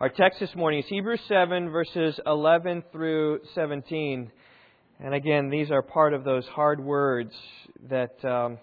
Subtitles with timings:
[0.00, 4.28] Our text this morning is Hebrews 7, verses 11 through 17.
[4.98, 7.32] And again, these are part of those hard words
[7.88, 8.58] that um,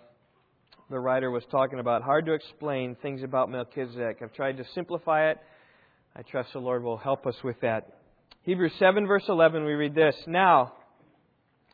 [0.89, 2.01] the writer was talking about.
[2.01, 4.17] Hard to explain things about Melchizedek.
[4.21, 5.37] I've tried to simplify it.
[6.17, 7.93] I trust the Lord will help us with that.
[8.43, 10.73] Hebrews 7, verse 11, we read this Now,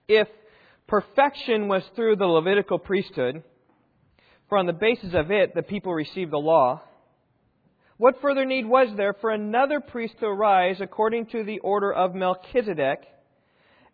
[0.07, 0.27] if
[0.87, 3.41] perfection was through the Levitical priesthood,
[4.49, 6.83] for on the basis of it the people received the law,
[7.97, 12.13] what further need was there for another priest to arise according to the order of
[12.13, 12.99] Melchizedek,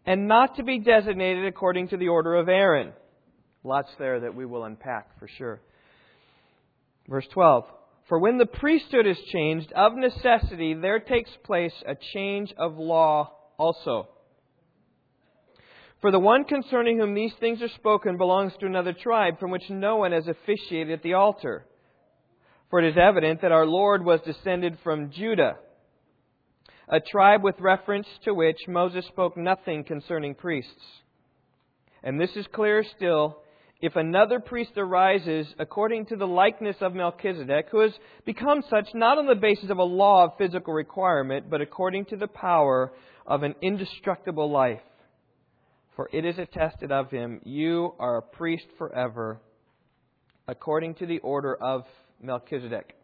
[0.06, 2.92] and not to be designated according to the order of Aaron?
[3.64, 5.62] Lots there that we will unpack for sure.
[7.08, 7.64] Verse 12.
[8.10, 13.32] For when the priesthood is changed, of necessity there takes place a change of law
[13.58, 14.10] also.
[16.02, 19.70] For the one concerning whom these things are spoken belongs to another tribe from which
[19.70, 21.66] no one has officiated at the altar.
[22.74, 25.58] For it is evident that our Lord was descended from Judah,
[26.90, 30.84] a tribe with reference to which Moses spoke nothing concerning priests.
[32.02, 33.38] And this is clearer still
[33.80, 37.92] if another priest arises according to the likeness of Melchizedek, who has
[38.26, 42.18] become such not on the basis of a law of physical requirement, but according to
[42.18, 42.92] the power
[43.28, 44.82] of an indestructible life.
[45.96, 49.40] For it is attested of him, You are a priest forever,
[50.48, 51.84] according to the order of
[52.24, 52.96] Melchizedek.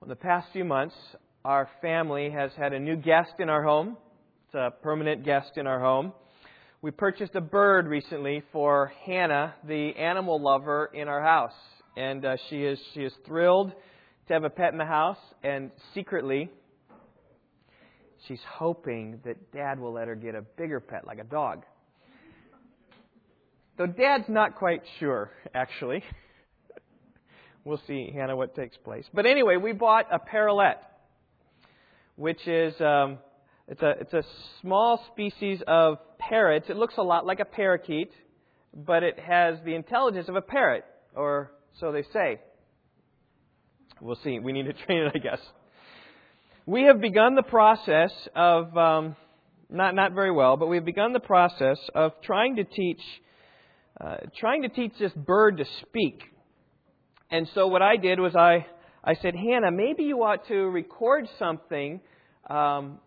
[0.00, 0.94] Well, the past few months,
[1.44, 3.96] our family has had a new guest in our home.
[4.46, 6.12] It's a permanent guest in our home.
[6.82, 11.54] We purchased a bird recently for Hannah, the animal lover in our house,
[11.96, 13.72] and uh, she is she is thrilled
[14.28, 15.18] to have a pet in the house.
[15.42, 16.50] And secretly,
[18.28, 21.64] she's hoping that Dad will let her get a bigger pet, like a dog.
[23.78, 26.04] Though Dad's not quite sure, actually.
[27.66, 29.04] we'll see, Hannah, what takes place.
[29.12, 30.76] But anyway, we bought a parrotlet,
[32.14, 33.18] which is um,
[33.68, 34.22] it's a it's a
[34.62, 36.64] small species of parrot.
[36.68, 38.12] It looks a lot like a parakeet,
[38.72, 42.40] but it has the intelligence of a parrot, or so they say.
[44.00, 44.38] We'll see.
[44.38, 45.40] We need to train it, I guess.
[46.66, 49.16] We have begun the process of, um,
[49.70, 53.00] not, not very well, but we've begun the process of trying to teach,
[54.00, 56.22] uh, trying to teach this bird to speak.
[57.30, 58.66] And so what I did was I,
[59.02, 62.00] I said, Hannah, maybe you ought to record something
[62.48, 62.98] um,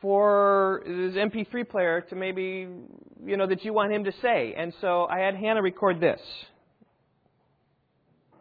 [0.00, 2.68] for this MP3 player to maybe,
[3.24, 4.54] you know, that you want him to say.
[4.56, 6.20] And so I had Hannah record this.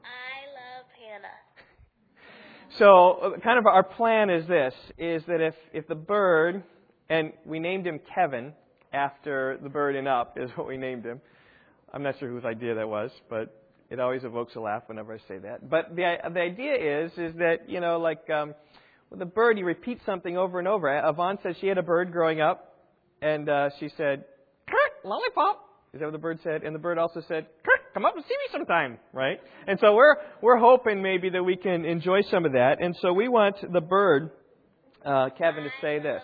[0.04, 2.78] I love Hannah.
[2.78, 6.64] So, uh, kind of our plan is this: is that if if the bird,
[7.10, 8.54] and we named him Kevin
[8.94, 11.20] after the bird in Up, is what we named him.
[11.94, 15.18] I'm not sure whose idea that was, but it always evokes a laugh whenever I
[15.28, 15.70] say that.
[15.70, 18.54] But the the idea is is that you know like um,
[19.10, 20.88] with a bird, you repeat something over and over.
[21.08, 22.76] Yvonne said she had a bird growing up,
[23.22, 24.26] and uh, she said,
[24.68, 26.64] "Kurt, lollipop." Is that what the bird said?
[26.64, 29.40] And the bird also said, Kurt, come up and see me sometime, right?
[29.66, 32.78] And so we're we're hoping maybe that we can enjoy some of that.
[32.80, 34.30] And so we want the bird,
[35.04, 36.22] uh, Kevin, to say this.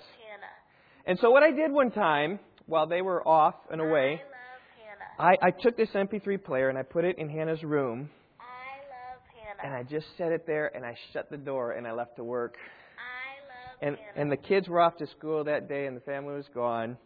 [1.07, 4.21] And so what I did one time while they were off and away,
[5.17, 8.09] I, I took this MP3 player and I put it in Hannah's room.
[8.39, 9.63] I love Hannah.
[9.63, 12.23] And I just set it there and I shut the door and I left to
[12.23, 12.57] work.
[12.97, 16.35] I love and and the kids were off to school that day and the family
[16.35, 16.97] was gone.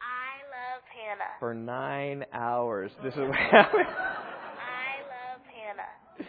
[0.00, 1.32] I love Hannah.
[1.38, 2.90] For nine hours.
[3.02, 3.86] This is what happened.
[3.88, 6.26] I love Hannah.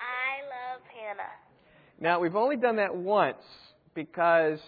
[0.00, 1.30] I love Hannah.
[2.00, 3.42] Now, we've only done that once
[3.94, 4.58] because,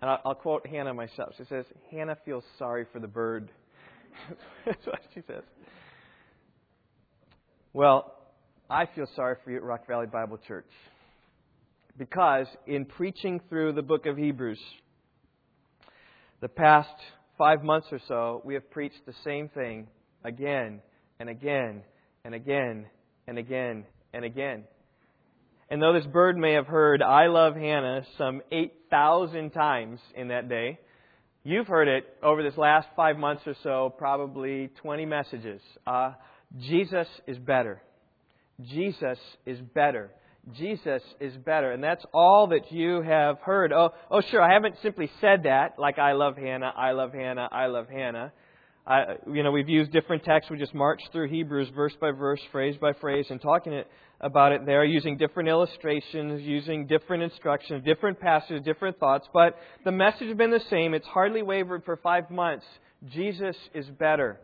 [0.00, 1.34] and I'll, quote Hannah myself.
[1.36, 3.50] She says, Hannah feels sorry for the bird.
[4.66, 5.42] That's what she says.
[7.72, 8.14] Well,
[8.68, 10.70] I feel sorry for you at Rock Valley Bible Church.
[11.98, 14.60] Because in preaching through the book of Hebrews,
[16.40, 16.88] the past
[17.36, 19.86] five months or so, we have preached the same thing
[20.24, 20.80] again
[21.18, 21.82] and again
[22.24, 22.86] and again
[23.26, 23.84] and again
[24.14, 24.64] and again.
[25.70, 30.48] And though this bird may have heard I love Hannah some 8,000 times in that
[30.48, 30.80] day,
[31.44, 35.60] you've heard it over this last five months or so, probably 20 messages.
[35.86, 36.14] Uh,
[36.58, 37.80] Jesus is better.
[38.62, 40.10] Jesus is better.
[40.58, 41.70] Jesus is better.
[41.70, 43.72] And that's all that you have heard.
[43.72, 47.48] Oh, oh, sure, I haven't simply said that, like I love Hannah, I love Hannah,
[47.50, 48.32] I love Hannah.
[48.86, 50.50] I, you know, we've used different texts.
[50.50, 53.86] We just marched through Hebrews verse by verse, phrase by phrase, and talking it,
[54.20, 59.28] about it there, using different illustrations, using different instructions, different passages, different thoughts.
[59.32, 60.94] But the message has been the same.
[60.94, 62.64] It's hardly wavered for five months.
[63.12, 64.40] Jesus is better.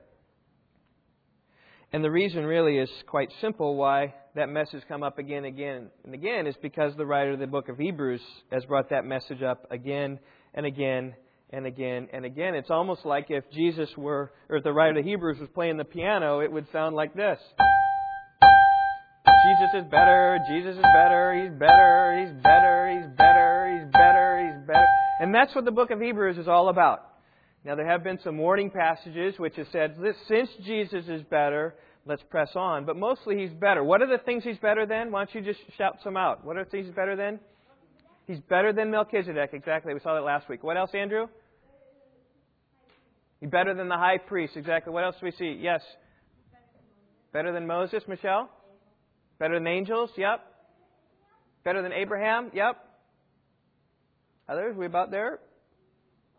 [1.92, 5.90] And the reason really is quite simple why that message come up again and again
[6.04, 8.20] and again is because the writer of the book of Hebrews
[8.52, 10.18] has brought that message up again
[10.52, 11.14] and again
[11.56, 12.54] and again and again.
[12.54, 15.84] It's almost like if Jesus were, or if the writer of Hebrews was playing the
[15.84, 17.38] piano, it would sound like this.
[19.24, 24.66] Jesus is better, Jesus is better, he's better, he's better, he's better, he's better, he's
[24.66, 24.86] better.
[25.20, 27.02] And that's what the book of Hebrews is all about.
[27.64, 29.96] Now, there have been some warning passages which have said,
[30.28, 31.74] since Jesus is better,
[32.04, 32.84] let's press on.
[32.84, 33.82] But mostly he's better.
[33.82, 35.10] What are the things he's better than?
[35.10, 36.44] Why don't you just shout some out?
[36.44, 37.40] What are the things he's better than?
[38.26, 39.94] He's better than Melchizedek, exactly.
[39.94, 40.62] We saw that last week.
[40.64, 41.28] What else, Andrew?
[43.40, 44.92] He's better than the high priest, exactly.
[44.92, 45.58] What else do we see?
[45.60, 45.82] Yes.
[47.32, 48.48] Better than Moses, Michelle?
[49.38, 50.10] Better than angels?
[50.16, 50.40] Yep.
[51.64, 52.50] Better than Abraham?
[52.54, 52.76] Yep.
[54.48, 54.76] Others?
[54.76, 55.40] We about there?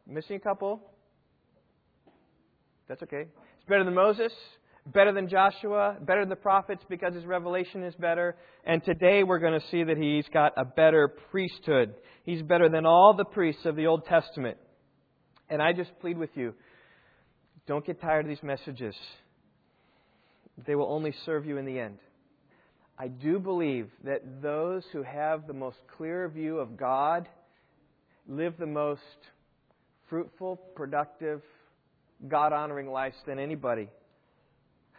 [0.07, 0.81] Missing a couple?
[2.87, 3.25] That's okay.
[3.57, 4.31] It's better than Moses,
[4.87, 8.37] better than Joshua, better than the prophets because his revelation is better.
[8.65, 11.93] And today we're going to see that he's got a better priesthood.
[12.23, 14.57] He's better than all the priests of the Old Testament.
[15.49, 16.53] And I just plead with you
[17.67, 18.95] don't get tired of these messages.
[20.65, 21.97] They will only serve you in the end.
[22.97, 27.27] I do believe that those who have the most clear view of God
[28.27, 29.01] live the most
[30.09, 31.41] fruitful, productive,
[32.27, 33.89] God honoring lives than anybody.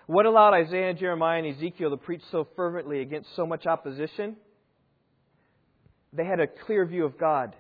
[0.07, 4.37] What allowed Isaiah, Jeremiah, and Ezekiel to preach so fervently against so much opposition?
[6.13, 7.55] They had a clear view of God.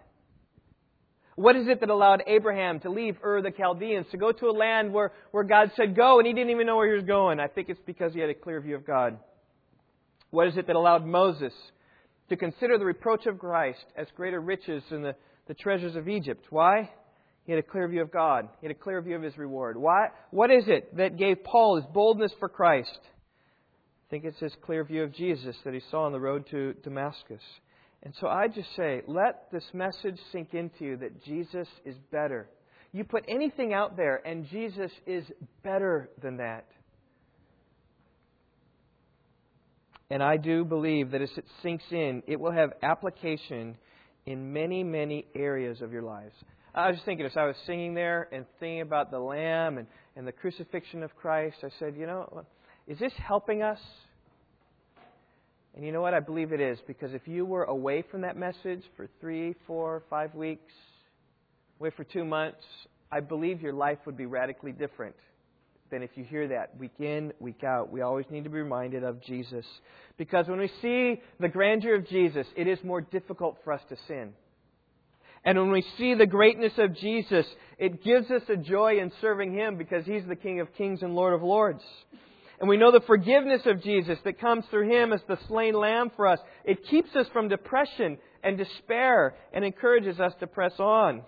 [1.39, 4.51] What is it that allowed Abraham to leave Ur the Chaldeans, to go to a
[4.51, 7.39] land where, where God said go, and he didn't even know where he was going?
[7.39, 9.21] I think it's because he had a clear view of God.
[10.31, 11.53] What is it that allowed Moses
[12.29, 15.15] to consider the reproach of Christ as greater riches than the,
[15.47, 16.45] the treasures of Egypt?
[16.51, 16.91] Why?
[17.45, 18.49] He had a clear view of God.
[18.61, 19.77] He had a clear view of his reward.
[19.77, 20.09] Why?
[20.33, 22.99] What is it that gave Paul his boldness for Christ?
[23.01, 26.75] I think it's his clear view of Jesus that he saw on the road to
[26.83, 27.43] Damascus.
[28.03, 32.49] And so I just say, let this message sink into you that Jesus is better.
[32.93, 35.25] You put anything out there, and Jesus is
[35.63, 36.67] better than that.
[40.11, 43.77] And I do believe that as it sinks in, it will have application
[44.25, 46.35] in many, many areas of your lives.
[46.75, 49.87] I was just thinking as I was singing there and thinking about the Lamb and,
[50.17, 52.45] and the crucifixion of Christ, I said, you know,
[52.87, 53.81] is this helping us?
[55.79, 56.13] And you know what?
[56.13, 60.03] I believe it is because if you were away from that message for three, four,
[60.11, 60.73] five weeks,
[61.79, 62.65] away for two months,
[63.13, 65.15] I believe your life would be radically different
[65.93, 67.93] than if you hear that week in, week out.
[67.93, 69.65] We always need to be reminded of Jesus.
[70.17, 73.97] Because when we see the grandeur of Jesus, it is more difficult for us to
[74.09, 74.33] sin.
[75.45, 77.47] And when we see the greatness of Jesus,
[77.79, 81.15] it gives us a joy in serving Him because He's the King of kings and
[81.15, 81.85] Lord of lords.
[82.61, 86.11] And we know the forgiveness of Jesus that comes through Him as the slain lamb
[86.17, 86.41] for us.
[86.65, 91.23] It keeps us from depression and despair and encourages us to press on.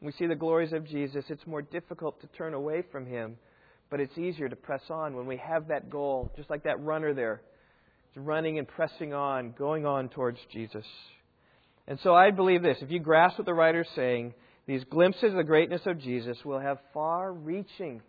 [0.00, 1.24] We see the glories of Jesus.
[1.28, 3.36] It's more difficult to turn away from Him,
[3.90, 7.14] but it's easier to press on when we have that goal, just like that runner
[7.14, 7.42] there.
[8.08, 10.84] It's running and pressing on, going on towards Jesus.
[11.88, 14.34] And so I believe this if you grasp what the writer is saying,
[14.66, 18.02] these glimpses of the greatness of Jesus will have far reaching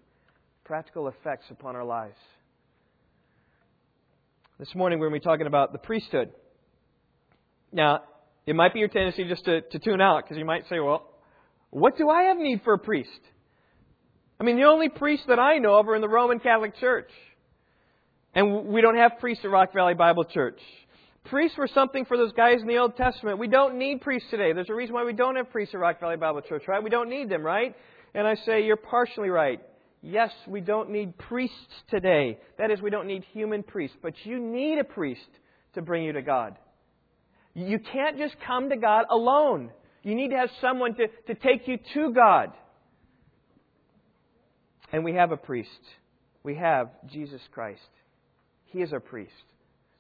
[0.63, 2.17] practical effects upon our lives.
[4.59, 6.31] This morning we're going to be talking about the priesthood.
[7.73, 8.03] Now,
[8.45, 11.09] it might be your tendency just to, to tune out because you might say, well,
[11.69, 13.09] what do I have need for a priest?
[14.39, 17.09] I mean, the only priests that I know of are in the Roman Catholic Church.
[18.35, 20.59] And we don't have priests at Rock Valley Bible Church.
[21.25, 23.37] Priests were something for those guys in the Old Testament.
[23.37, 24.53] We don't need priests today.
[24.53, 26.83] There's a reason why we don't have priests at Rock Valley Bible Church, right?
[26.83, 27.75] We don't need them, right?
[28.13, 29.61] And I say, you're partially right.
[30.05, 31.55] Yes, we don't need priests
[31.89, 32.37] today.
[32.57, 33.95] That is, we don't need human priests.
[34.01, 35.21] But you need a priest
[35.75, 36.57] to bring you to God.
[37.53, 39.71] You can't just come to God alone.
[40.03, 42.51] You need to have someone to, to take you to God.
[44.91, 45.69] And we have a priest.
[46.43, 47.79] We have Jesus Christ.
[48.65, 49.31] He is our priest.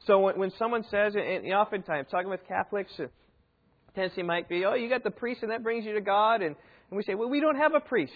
[0.05, 4.65] So when, when someone says, and oftentimes talking with Catholics, uh, the tendency might be,
[4.65, 6.41] oh, you got the priest and that brings you to God.
[6.41, 6.57] And,
[6.89, 8.11] and we say, well, we don't have a priest.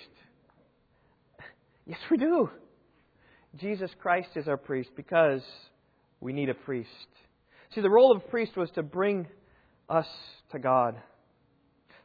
[1.87, 2.49] Yes, we do.
[3.55, 5.41] Jesus Christ is our priest because
[6.19, 6.89] we need a priest.
[7.73, 9.25] See, the role of a priest was to bring
[9.87, 10.07] us
[10.51, 10.97] to God.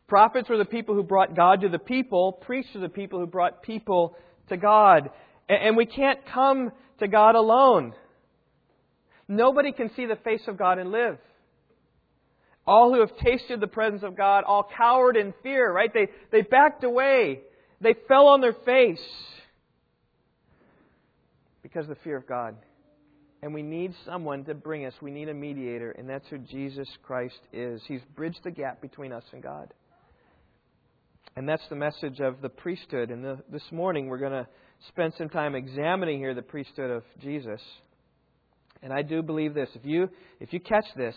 [0.06, 2.32] Prophets were the people who brought God to the people.
[2.32, 4.16] Priests are the people who brought people
[4.50, 5.10] to God.
[5.48, 6.70] And we can't come
[7.00, 7.92] to God alone.
[9.26, 11.18] Nobody can see the face of God and live.
[12.64, 15.92] All who have tasted the presence of God all cowered in fear, right?
[15.92, 17.40] They, they backed away.
[17.80, 19.00] They fell on their face
[21.72, 22.56] because of the fear of God.
[23.42, 24.94] And we need someone to bring us.
[25.00, 27.80] We need a mediator, and that's who Jesus Christ is.
[27.88, 29.72] He's bridged the gap between us and God.
[31.34, 33.10] And that's the message of the priesthood.
[33.10, 34.46] And the, this morning we're going to
[34.88, 37.60] spend some time examining here the priesthood of Jesus.
[38.82, 39.70] And I do believe this.
[39.74, 40.10] If you
[40.40, 41.14] if you catch this,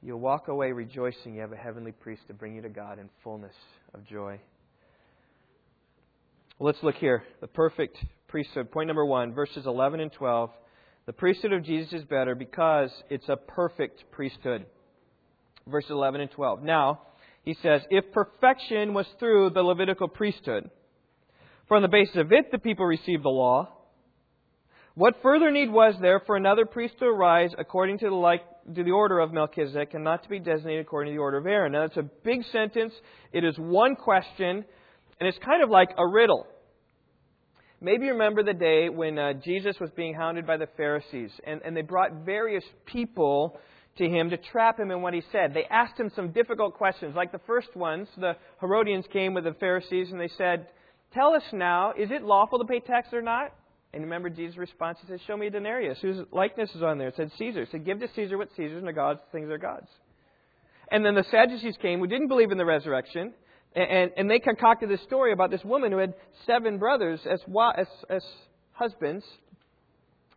[0.00, 3.08] you'll walk away rejoicing you have a heavenly priest to bring you to God in
[3.24, 3.54] fullness
[3.94, 4.38] of joy.
[6.58, 7.24] Well, let's look here.
[7.40, 7.96] The perfect
[8.28, 8.70] priesthood.
[8.70, 10.50] Point number one, verses 11 and 12.
[11.06, 14.66] The priesthood of Jesus is better because it's a perfect priesthood.
[15.66, 16.62] Verses 11 and 12.
[16.62, 17.00] Now,
[17.42, 20.70] he says, if perfection was through the Levitical priesthood,
[21.66, 23.68] for on the basis of it the people received the law,
[24.94, 28.42] what further need was there for another priest to arise according to the, like,
[28.74, 31.46] to the order of Melchizedek and not to be designated according to the order of
[31.46, 31.72] Aaron?
[31.72, 32.92] Now, that's a big sentence.
[33.32, 34.64] It is one question,
[35.20, 36.46] and it's kind of like a riddle.
[37.80, 41.60] Maybe you remember the day when uh, Jesus was being hounded by the Pharisees, and,
[41.64, 43.58] and they brought various people
[43.98, 45.54] to him to trap him in what he said.
[45.54, 47.14] They asked him some difficult questions.
[47.14, 50.68] Like the first ones, the Herodians came with the Pharisees and they said,
[51.14, 53.52] Tell us now, is it lawful to pay tax or not?
[53.94, 54.98] And remember Jesus' response?
[55.00, 55.98] He said, Show me a denarius.
[56.02, 57.08] Whose likeness is on there?
[57.08, 57.66] It said Caesar.
[57.70, 59.88] Said, Give to Caesar what Caesar's and to God's things are God's.
[60.90, 63.32] And then the Sadducees came who didn't believe in the resurrection.
[63.78, 66.14] And, and they concocted this story about this woman who had
[66.46, 67.40] seven brothers as,
[67.76, 68.24] as, as
[68.72, 69.24] husbands,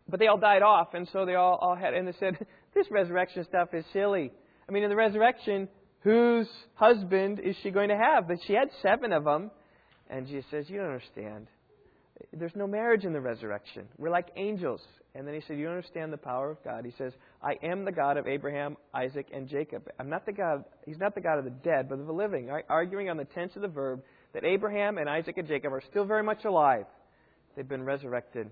[0.08, 2.38] but they all died off, and so they all, all had, and they said,
[2.74, 4.32] This resurrection stuff is silly.
[4.68, 5.68] I mean, in the resurrection,
[6.00, 8.28] whose husband is she going to have?
[8.28, 9.50] But she had seven of them.
[10.08, 11.48] And Jesus says, You don't understand.
[12.32, 13.86] There's no marriage in the resurrection.
[13.98, 14.80] We're like angels.
[15.14, 16.84] And then he said, You don't understand the power of God.
[16.84, 17.12] He says,
[17.42, 19.88] I am the God of Abraham, Isaac, and Jacob.
[19.98, 22.50] I'm not the God, he's not the God of the dead, but of the living.
[22.68, 24.02] Arguing on the tense of the verb
[24.32, 26.86] that Abraham and Isaac and Jacob are still very much alive.
[27.54, 28.50] They've been resurrected.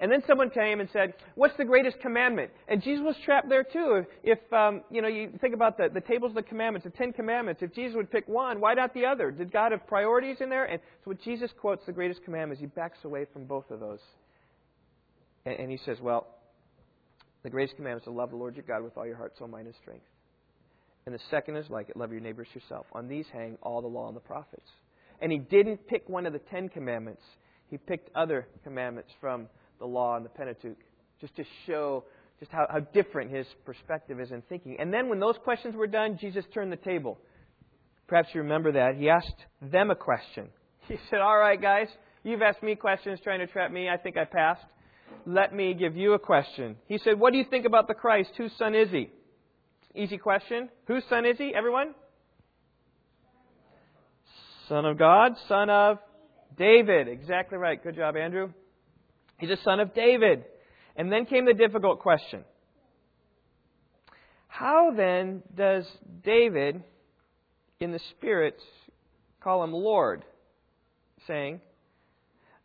[0.00, 2.50] And then someone came and said, What's the greatest commandment?
[2.68, 4.04] And Jesus was trapped there too.
[4.22, 7.12] If, um, you know, you think about the, the tables of the commandments, the Ten
[7.12, 9.30] Commandments, if Jesus would pick one, why not the other?
[9.30, 10.66] Did God have priorities in there?
[10.66, 14.00] And so when Jesus quotes the greatest commandments, he backs away from both of those.
[15.44, 16.28] And, and he says, Well,
[17.42, 19.48] the greatest commandment is to love the Lord your God with all your heart, soul,
[19.48, 20.04] mind, and strength.
[21.06, 22.86] And the second is like it, love your neighbors yourself.
[22.92, 24.68] On these hang all the law and the prophets.
[25.20, 27.22] And he didn't pick one of the Ten Commandments.
[27.70, 29.48] He picked other commandments from
[29.78, 30.78] the law and the Pentateuch,
[31.20, 32.04] just to show
[32.40, 34.76] just how, how different his perspective is in thinking.
[34.78, 37.18] And then when those questions were done, Jesus turned the table.
[38.06, 38.96] Perhaps you remember that.
[38.96, 40.48] He asked them a question.
[40.88, 41.88] He said, All right, guys,
[42.22, 43.90] you've asked me questions trying to trap me.
[43.90, 44.64] I think I passed.
[45.26, 46.76] Let me give you a question.
[46.86, 48.30] He said, What do you think about the Christ?
[48.38, 49.10] Whose son is he?
[49.94, 50.70] Easy question.
[50.86, 51.94] Whose son is he, everyone?
[54.68, 55.98] Son of God, son of
[56.56, 57.08] David.
[57.08, 57.82] Exactly right.
[57.82, 58.52] Good job, Andrew.
[59.38, 60.44] He's a son of David.
[60.96, 62.44] And then came the difficult question
[64.48, 65.86] How then does
[66.24, 66.82] David,
[67.80, 68.60] in the Spirit,
[69.40, 70.24] call him Lord?
[71.26, 71.60] Saying,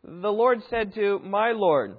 [0.02, 1.96] The Lord said to my Lord,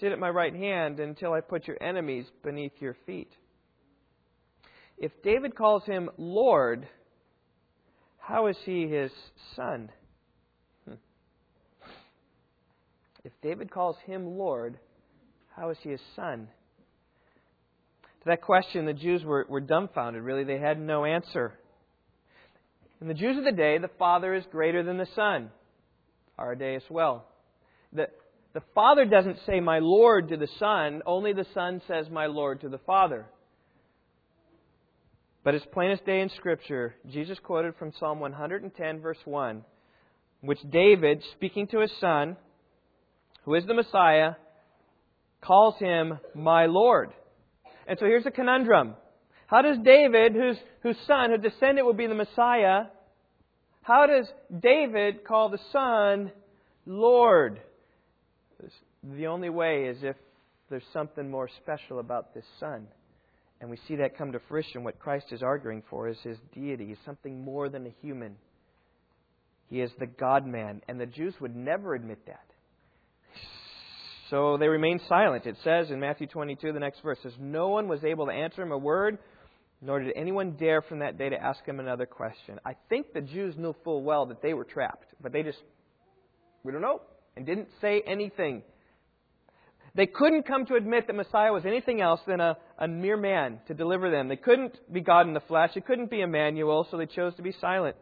[0.00, 3.30] Sit at my right hand until I put your enemies beneath your feet.
[4.96, 6.88] If David calls him Lord,
[8.18, 9.10] how is he his
[9.56, 9.90] son?
[13.24, 14.78] If David calls him Lord,
[15.56, 16.48] how is he his son?
[18.22, 20.44] To that question, the Jews were, were dumbfounded, really.
[20.44, 21.54] They had no answer.
[23.00, 25.50] In the Jews of the day, the Father is greater than the Son.
[26.38, 27.26] Our day as well.
[27.92, 28.06] The,
[28.54, 32.60] the Father doesn't say, My Lord, to the Son, only the Son says, My Lord,
[32.60, 33.26] to the Father.
[35.44, 39.64] But as plain as day in Scripture, Jesus quoted from Psalm 110, verse 1,
[40.40, 42.36] which David, speaking to his son,
[43.44, 44.32] who is the Messiah,
[45.40, 47.10] calls him my Lord.
[47.86, 48.94] And so here's a conundrum.
[49.46, 52.84] How does David, whose, whose son, whose descendant will be the Messiah,
[53.82, 54.26] how does
[54.60, 56.30] David call the Son
[56.86, 57.60] Lord?
[59.02, 60.16] The only way is if
[60.70, 62.86] there's something more special about this Son.
[63.60, 64.84] And we see that come to fruition.
[64.84, 66.86] What Christ is arguing for is his deity.
[66.86, 68.36] He's something more than a human.
[69.68, 70.82] He is the God man.
[70.88, 72.44] And the Jews would never admit that.
[74.32, 75.44] So they remained silent.
[75.44, 78.62] It says in Matthew 22, the next verse says, No one was able to answer
[78.62, 79.18] him a word,
[79.82, 82.58] nor did anyone dare from that day to ask him another question.
[82.64, 85.58] I think the Jews knew full well that they were trapped, but they just,
[86.64, 87.02] we don't know,
[87.36, 88.62] and didn't say anything.
[89.94, 93.58] They couldn't come to admit that Messiah was anything else than a, a mere man
[93.68, 94.28] to deliver them.
[94.28, 95.72] They couldn't be God in the flesh.
[95.76, 97.96] It couldn't be Emmanuel, so they chose to be silent.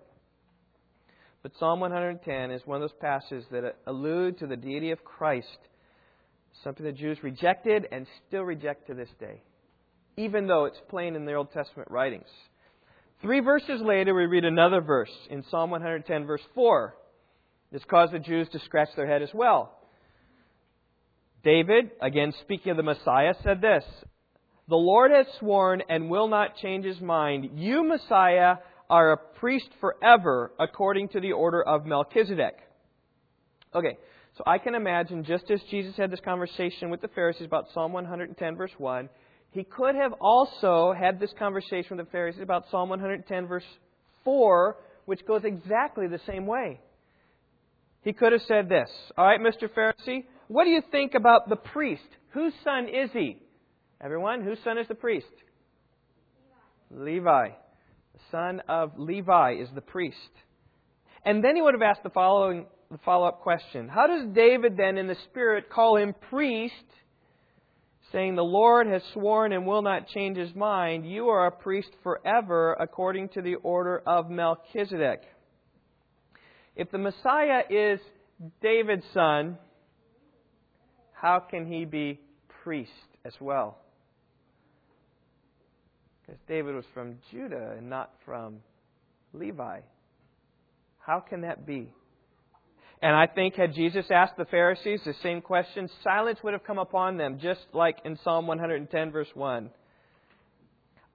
[1.43, 5.03] But Psalm 110 is one of those passages that uh, allude to the deity of
[5.03, 5.49] Christ
[6.62, 9.42] Something the Jews rejected and still reject to this day,
[10.16, 12.28] even though it's plain in the Old Testament writings.
[13.23, 16.95] Three verses later, we read another verse in Psalm 110, verse 4.
[17.73, 19.76] This caused the Jews to scratch their head as well.
[21.42, 23.85] David, again speaking of the Messiah, said this
[24.69, 27.50] The Lord has sworn and will not change his mind.
[27.54, 28.57] You, Messiah,
[28.88, 32.57] are a priest forever according to the order of Melchizedek.
[33.75, 33.97] Okay,
[34.41, 37.93] so I can imagine just as Jesus had this conversation with the Pharisees about Psalm
[37.93, 39.11] 110, verse 1,
[39.51, 43.65] he could have also had this conversation with the Pharisees about Psalm 110, verse
[44.25, 46.81] 4, which goes exactly the same way.
[48.01, 49.69] He could have said this All right, Mr.
[49.69, 52.09] Pharisee, what do you think about the priest?
[52.31, 53.43] Whose son is he?
[54.03, 55.27] Everyone, whose son is the priest?
[56.91, 57.11] Levi.
[57.13, 57.49] Levi.
[58.15, 60.17] The son of Levi is the priest.
[61.27, 63.89] And then he would have asked the following the follow-up question.
[63.89, 66.75] How does David then in the spirit call him priest,
[68.11, 71.91] saying the Lord has sworn and will not change his mind, you are a priest
[72.03, 75.23] forever according to the order of Melchizedek.
[76.75, 78.01] If the Messiah is
[78.61, 79.57] David's son,
[81.13, 82.19] how can he be
[82.65, 82.91] priest
[83.25, 83.79] as well?
[86.23, 88.57] Because David was from Judah and not from
[89.33, 89.81] Levi.
[90.99, 91.93] How can that be?
[93.02, 96.78] And I think had Jesus asked the Pharisees the same question, silence would have come
[96.78, 99.71] upon them, just like in Psalm 110, verse 1.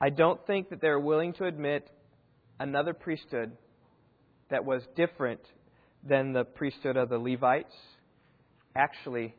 [0.02, 1.88] I don't think that they're willing to admit
[2.60, 3.52] another priesthood
[4.50, 5.42] that was different
[6.08, 7.74] than the priesthood of the Levites.
[8.76, 9.36] Actually,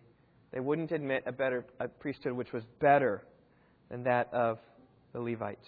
[0.52, 3.22] they wouldn't admit a better a priesthood which was better
[3.90, 4.58] than that of
[5.12, 5.66] the Levites.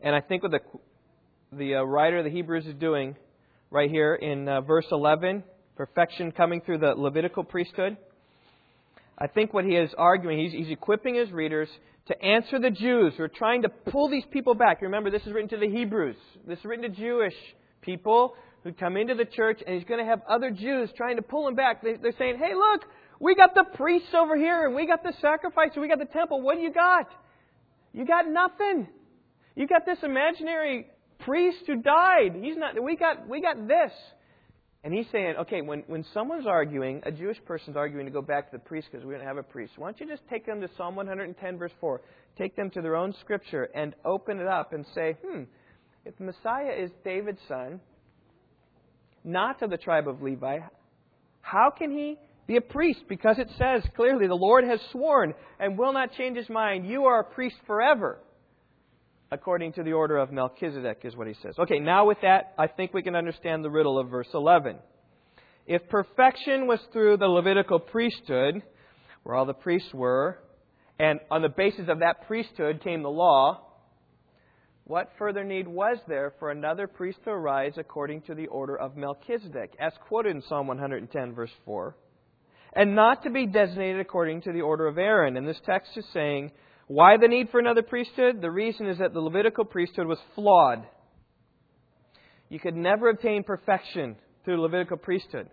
[0.00, 0.60] And I think what the
[1.52, 3.16] the uh, writer of the Hebrews is doing
[3.70, 5.42] right here in uh, verse 11,
[5.76, 7.96] perfection coming through the Levitical priesthood.
[9.18, 11.68] I think what he is arguing, he's, he's equipping his readers
[12.08, 14.82] to answer the Jews who are trying to pull these people back.
[14.82, 16.16] Remember, this is written to the Hebrews.
[16.46, 17.34] This is written to Jewish
[17.80, 21.22] people who come into the church, and he's going to have other Jews trying to
[21.22, 21.82] pull them back.
[21.82, 22.82] They, they're saying, hey, look,
[23.20, 26.04] we got the priests over here, and we got the sacrifice, and we got the
[26.04, 26.42] temple.
[26.42, 27.08] What do you got?
[27.92, 28.88] You got nothing.
[29.54, 30.86] You got this imaginary
[31.18, 32.36] priest who died.
[32.40, 32.82] He's not.
[32.82, 33.28] We got.
[33.28, 33.92] We got this.
[34.86, 38.52] And he's saying, okay, when, when someone's arguing, a Jewish person's arguing to go back
[38.52, 40.60] to the priest because we don't have a priest, why don't you just take them
[40.60, 42.00] to Psalm 110, verse 4?
[42.38, 45.42] Take them to their own scripture and open it up and say, hmm,
[46.04, 47.80] if Messiah is David's son,
[49.24, 50.60] not of the tribe of Levi,
[51.40, 53.00] how can he be a priest?
[53.08, 56.86] Because it says clearly, the Lord has sworn and will not change his mind.
[56.86, 58.20] You are a priest forever
[59.30, 61.54] according to the order of Melchizedek, is what he says.
[61.58, 64.76] Okay, now with that, I think we can understand the riddle of verse 11.
[65.66, 68.62] If perfection was through the Levitical priesthood,
[69.24, 70.38] where all the priests were,
[70.98, 73.62] and on the basis of that priesthood came the law,
[74.84, 78.96] what further need was there for another priest to arise according to the order of
[78.96, 81.96] Melchizedek, as quoted in Psalm 110, verse 4,
[82.72, 85.36] and not to be designated according to the order of Aaron?
[85.36, 86.52] And this text is saying
[86.86, 88.40] why the need for another priesthood?
[88.40, 90.86] The reason is that the Levitical priesthood was flawed.
[92.48, 95.48] You could never obtain perfection through the Levitical priesthood.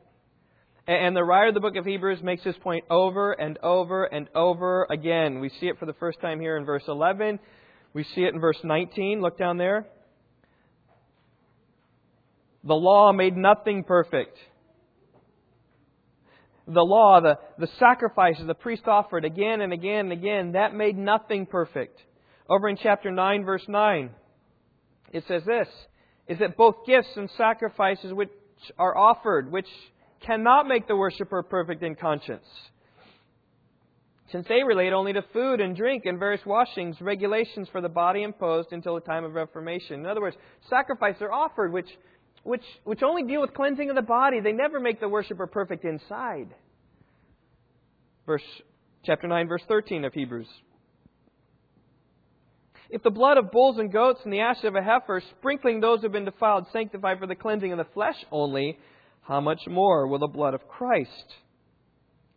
[0.86, 4.28] And the writer of the book of Hebrews makes this point over and over and
[4.36, 5.40] over again.
[5.40, 7.40] We see it for the first time here in verse 11.
[7.94, 9.22] We see it in verse 19.
[9.22, 9.88] Look down there.
[12.66, 14.38] The law made nothing perfect
[16.68, 20.98] the law, the, the sacrifices the priest offered again and again and again, that made
[20.98, 22.00] nothing perfect.
[22.50, 24.10] Over in chapter 9, verse 9,
[25.12, 25.68] it says this
[26.28, 28.30] is that both gifts and sacrifices which
[28.78, 29.68] are offered, which
[30.26, 32.46] cannot make the worshiper perfect in conscience,
[34.32, 38.24] since they relate only to food and drink and various washings, regulations for the body
[38.24, 40.00] imposed until the time of Reformation.
[40.00, 40.38] In other words,
[40.70, 41.90] sacrifices are offered which
[42.44, 44.40] which, which only deal with cleansing of the body.
[44.40, 46.54] They never make the worshiper perfect inside.
[48.26, 48.44] Verse,
[49.04, 50.48] chapter 9, verse 13 of Hebrews.
[52.90, 56.00] If the blood of bulls and goats and the ashes of a heifer, sprinkling those
[56.00, 58.78] who have been defiled, sanctify for the cleansing of the flesh only,
[59.24, 61.34] how much more will the blood of Christ,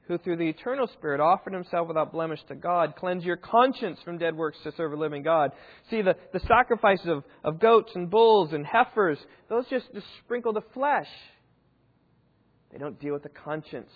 [0.09, 4.19] who through the eternal Spirit offered himself without blemish to God, cleanse your conscience from
[4.19, 5.53] dead works to serve a living God.
[5.91, 10.53] See, the, the sacrifices of, of goats and bulls and heifers, those just, just sprinkle
[10.53, 11.09] the flesh.
[12.73, 13.91] They don't deal with the conscience.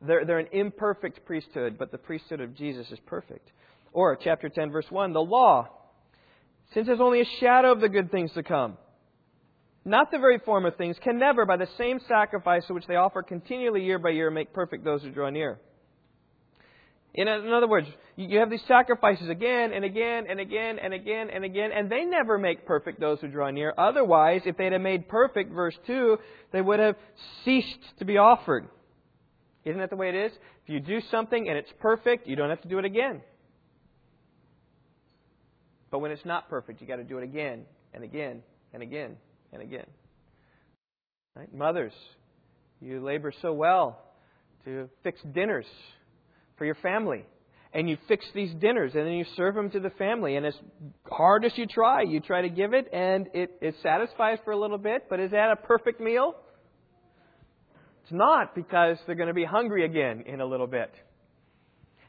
[0.00, 3.50] They're, they're an imperfect priesthood, but the priesthood of Jesus is perfect.
[3.92, 5.68] Or, chapter 10, verse 1, the law,
[6.74, 8.76] since it's only a shadow of the good things to come,
[9.86, 13.22] not the very form of things, can never, by the same sacrifice which they offer
[13.22, 15.60] continually year by year, make perfect those who draw near.
[17.14, 21.30] In, in other words, you have these sacrifices again and again and again and again
[21.32, 23.72] and again, and they never make perfect those who draw near.
[23.78, 26.18] Otherwise, if they'd have made perfect, verse 2,
[26.52, 26.96] they would have
[27.44, 28.68] ceased to be offered.
[29.64, 30.32] Isn't that the way it is?
[30.64, 33.22] If you do something and it's perfect, you don't have to do it again.
[35.92, 37.62] But when it's not perfect, you've got to do it again
[37.94, 38.42] and again
[38.74, 39.16] and again
[39.52, 39.86] and again.
[41.34, 41.52] Right?
[41.54, 41.92] Mothers,
[42.80, 44.02] you labor so well
[44.64, 45.66] to fix dinners
[46.56, 47.24] for your family.
[47.72, 50.36] And you fix these dinners and then you serve them to the family.
[50.36, 50.54] And as
[51.10, 54.58] hard as you try, you try to give it and it, it satisfies for a
[54.58, 56.34] little bit, but is that a perfect meal?
[58.02, 60.90] It's not because they're going to be hungry again in a little bit.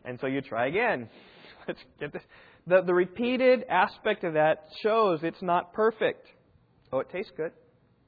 [0.05, 1.09] And so you try again.
[1.67, 2.21] Let's get this.
[2.67, 6.27] The, the repeated aspect of that shows it's not perfect.
[6.91, 7.51] Oh, it tastes good,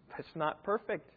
[0.09, 1.09] but it's not perfect.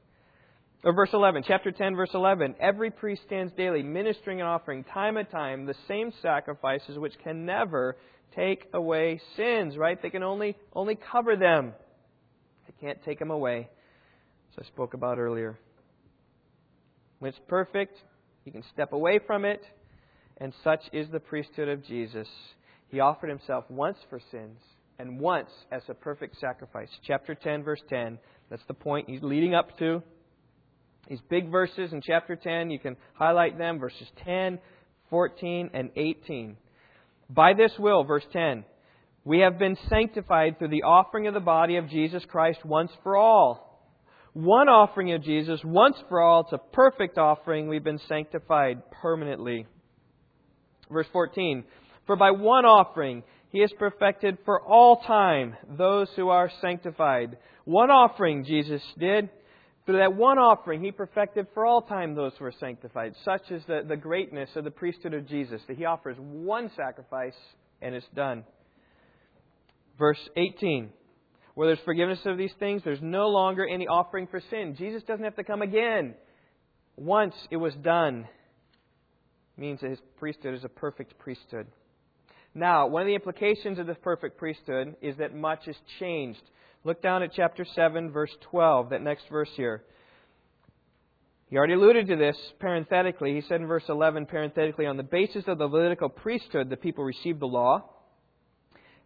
[0.84, 2.56] Or verse 11, chapter 10, verse 11.
[2.60, 7.46] Every priest stands daily, ministering and offering time and time the same sacrifices which can
[7.46, 7.96] never
[8.34, 10.00] take away sins, right?
[10.02, 11.72] They can only, only cover them.
[12.66, 13.68] They can't take them away,
[14.52, 15.56] as I spoke about earlier.
[17.20, 17.96] When it's perfect,
[18.44, 19.62] you can step away from it,
[20.38, 22.26] and such is the priesthood of Jesus.
[22.88, 24.58] He offered himself once for sins
[24.98, 26.88] and once as a perfect sacrifice.
[27.06, 28.18] Chapter 10, verse 10.
[28.50, 30.02] That's the point he's leading up to.
[31.08, 34.58] These big verses in chapter 10, you can highlight them, verses 10,
[35.10, 36.56] 14, and 18.
[37.28, 38.64] By this will, verse 10,
[39.24, 43.16] we have been sanctified through the offering of the body of Jesus Christ once for
[43.16, 43.72] all.
[44.32, 46.40] One offering of Jesus once for all.
[46.40, 47.68] It's a perfect offering.
[47.68, 49.66] We've been sanctified permanently.
[50.90, 51.64] Verse 14,
[52.06, 53.22] for by one offering
[53.52, 57.36] he has perfected for all time those who are sanctified.
[57.64, 59.28] One offering Jesus did.
[59.84, 63.14] Through that one offering, he perfected for all time those who are sanctified.
[63.24, 67.34] Such is the, the greatness of the priesthood of Jesus, that he offers one sacrifice
[67.82, 68.44] and it's done.
[69.98, 70.90] Verse 18.
[71.54, 74.76] Where there's forgiveness of these things, there's no longer any offering for sin.
[74.78, 76.14] Jesus doesn't have to come again.
[76.96, 78.26] Once it was done,
[79.58, 81.66] means that his priesthood is a perfect priesthood.
[82.54, 86.42] Now, one of the implications of the perfect priesthood is that much is changed.
[86.84, 89.82] Look down at chapter 7, verse 12, that next verse here.
[91.48, 93.34] He already alluded to this parenthetically.
[93.34, 97.04] He said in verse 11, parenthetically, on the basis of the Levitical priesthood, the people
[97.04, 97.84] received the law.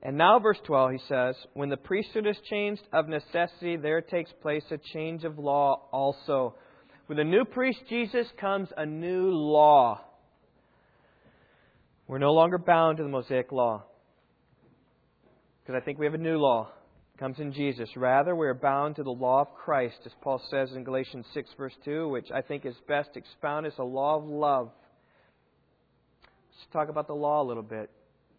[0.02, 4.30] And now, verse 12, he says, when the priesthood is changed, of necessity there takes
[4.42, 6.54] place a change of law also.
[7.08, 10.00] With the new priest Jesus comes a new law.
[12.08, 13.84] We're no longer bound to the Mosaic law.
[15.62, 16.70] Because I think we have a new law
[17.14, 17.88] It comes in Jesus.
[17.96, 21.50] Rather, we are bound to the law of Christ, as Paul says in Galatians 6,
[21.58, 24.70] verse 2, which I think is best expounded as a law of love.
[26.22, 27.90] Let's talk about the law a little bit.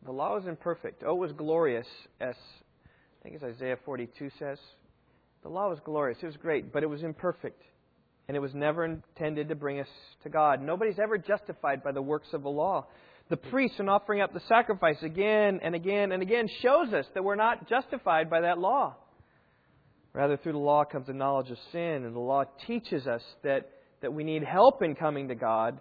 [0.06, 1.04] The law was imperfect.
[1.06, 1.88] Oh, it was glorious,
[2.22, 4.60] as I think it's Isaiah 42 says.
[5.44, 6.20] The law was glorious.
[6.22, 7.62] It was great, but it was imperfect.
[8.30, 9.88] And it was never intended to bring us
[10.24, 10.62] to God.
[10.62, 12.86] Nobody's ever justified by the works of the law
[13.30, 17.24] the priest in offering up the sacrifice again and again and again shows us that
[17.24, 18.96] we're not justified by that law.
[20.14, 23.70] Rather, through the law comes the knowledge of sin, and the law teaches us that,
[24.02, 25.80] that we need help in coming to God,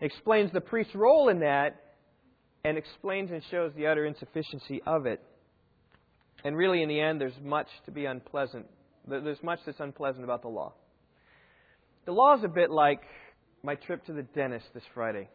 [0.00, 1.82] explains the priest's role in that,
[2.64, 5.20] and explains and shows the utter insufficiency of it.
[6.44, 8.66] And really, in the end, there's much to be unpleasant.
[9.06, 10.72] There's much that's unpleasant about the law.
[12.06, 13.02] The law is a bit like
[13.62, 15.28] my trip to the dentist this Friday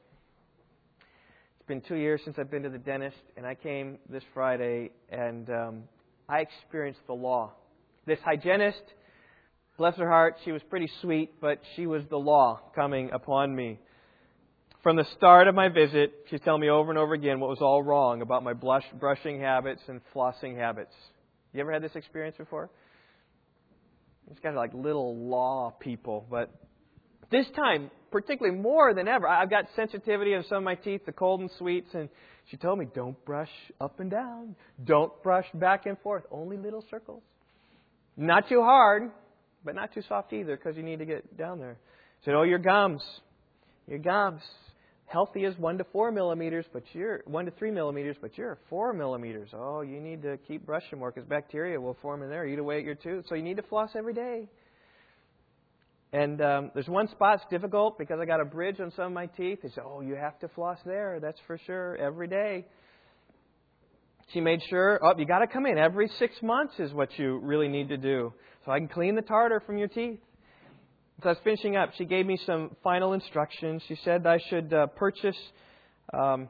[1.71, 5.49] been two years since I've been to the dentist, and I came this Friday, and
[5.49, 5.83] um,
[6.27, 7.53] I experienced the law.
[8.05, 8.81] This hygienist,
[9.77, 13.79] bless her heart, she was pretty sweet, but she was the law coming upon me.
[14.83, 17.61] From the start of my visit, she's telling me over and over again what was
[17.61, 20.93] all wrong about my blush, brushing habits and flossing habits.
[21.53, 22.69] You ever had this experience before?
[24.29, 26.53] It's kind of like little law people, but
[27.31, 31.11] this time, particularly more than ever, I've got sensitivity on some of my teeth, the
[31.11, 32.09] cold and sweets, and
[32.49, 34.55] she told me, don't brush up and down.
[34.83, 36.23] Don't brush back and forth.
[36.31, 37.23] Only little circles.
[38.17, 39.11] Not too hard,
[39.63, 41.77] but not too soft either because you need to get down there.
[42.25, 43.01] Said, oh, your gums.
[43.87, 44.41] Your gums.
[45.05, 48.93] Healthy is one to four millimeters, but you're one to three millimeters, but you're four
[48.93, 49.49] millimeters.
[49.53, 52.45] Oh, you need to keep brushing more because bacteria will form in there.
[52.45, 54.47] Eat away at your tooth, so you need to floss every day.
[56.13, 59.11] And um, there's one spot that's difficult because I got a bridge on some of
[59.13, 59.59] my teeth.
[59.63, 61.19] They said, "Oh, you have to floss there.
[61.21, 62.65] That's for sure every day."
[64.33, 67.39] She made sure, "Oh, you got to come in every six months is what you
[67.39, 68.33] really need to do,
[68.65, 70.19] so I can clean the tartar from your teeth."
[71.23, 71.91] So I was finishing up.
[71.97, 73.81] She gave me some final instructions.
[73.87, 75.37] She said I should uh, purchase
[76.13, 76.49] um,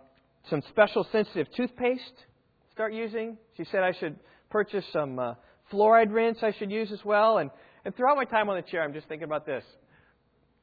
[0.50, 2.26] some special sensitive toothpaste.
[2.71, 3.38] Start using.
[3.58, 4.17] She said I should
[4.50, 5.34] purchase some uh,
[5.71, 6.39] fluoride rinse.
[6.41, 7.38] I should use as well.
[7.38, 7.52] And
[7.86, 9.63] and throughout my time on the chair, I'm just thinking about this.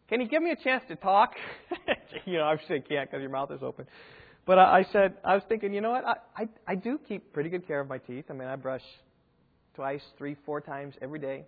[0.08, 1.34] Can you give me a chance to talk?
[2.24, 3.86] you know, obviously I can't because your mouth is open.
[4.46, 6.04] But I, I said, I was thinking, you know what?
[6.06, 8.24] I, I, I do keep pretty good care of my teeth.
[8.30, 8.82] I mean, I brush
[9.74, 11.44] twice, three, four times every day.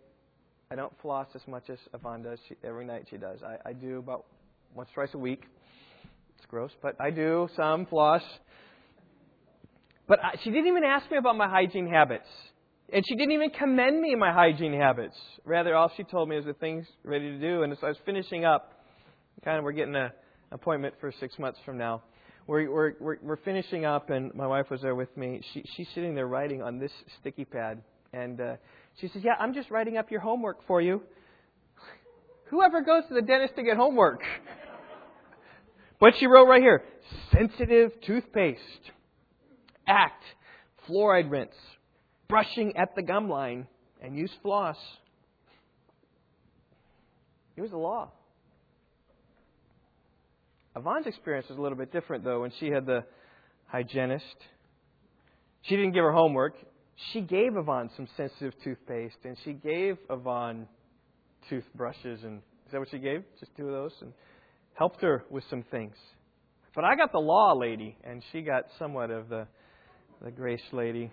[0.70, 2.38] I don't floss as much as Yvonne does.
[2.48, 3.38] She, every night she does.
[3.42, 4.26] I, I do about
[4.74, 5.44] once, twice a week.
[6.36, 8.22] It's gross, but I do some floss.
[10.06, 12.28] But I, she didn't even ask me about my hygiene habits.
[12.92, 15.16] And she didn't even commend me in my hygiene habits.
[15.44, 17.62] Rather, all she told me was the things ready to do.
[17.62, 18.72] And as I was finishing up,
[19.44, 20.10] kind of we're getting an
[20.50, 22.02] appointment for six months from now.
[22.46, 25.40] We're, we're, we're, we're finishing up, and my wife was there with me.
[25.54, 27.80] She, she's sitting there writing on this sticky pad.
[28.12, 28.56] And uh,
[29.00, 31.02] she says, Yeah, I'm just writing up your homework for you.
[32.50, 34.22] Whoever goes to the dentist to get homework?
[36.00, 36.82] but she wrote right here
[37.32, 38.90] sensitive toothpaste,
[39.86, 40.24] act,
[40.88, 41.54] fluoride rinse,
[42.30, 43.66] brushing at the gum line,
[44.00, 44.76] and use floss.
[47.56, 48.10] It was the law.
[50.74, 53.04] Yvonne's experience was a little bit different, though, when she had the
[53.66, 54.24] hygienist.
[55.62, 56.54] She didn't give her homework.
[57.12, 60.66] She gave Yvonne some sensitive toothpaste, and she gave Yvonne
[61.50, 63.24] toothbrushes, and is that what she gave?
[63.40, 64.12] Just two of those, and
[64.74, 65.96] helped her with some things.
[66.74, 69.46] But I got the law lady, and she got somewhat of the
[70.22, 71.10] the grace lady.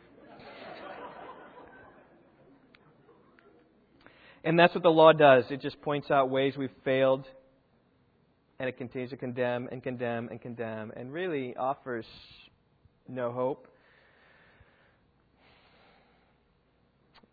[4.43, 5.45] And that's what the law does.
[5.49, 7.25] It just points out ways we've failed,
[8.59, 12.05] and it continues to condemn and condemn and condemn, and really offers
[13.07, 13.67] no hope.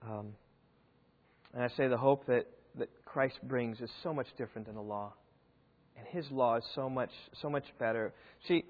[0.03, 0.35] Um,
[1.55, 2.47] and I say the hope that,
[2.79, 5.15] that Christ brings is so much different than the law.
[5.97, 8.13] And his law is so much so much better.
[8.49, 8.65] See,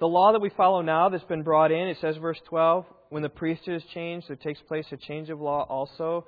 [0.00, 3.22] the law that we follow now that's been brought in, it says verse 12, when
[3.22, 6.26] the priesthood is changed, there takes place a change of law also.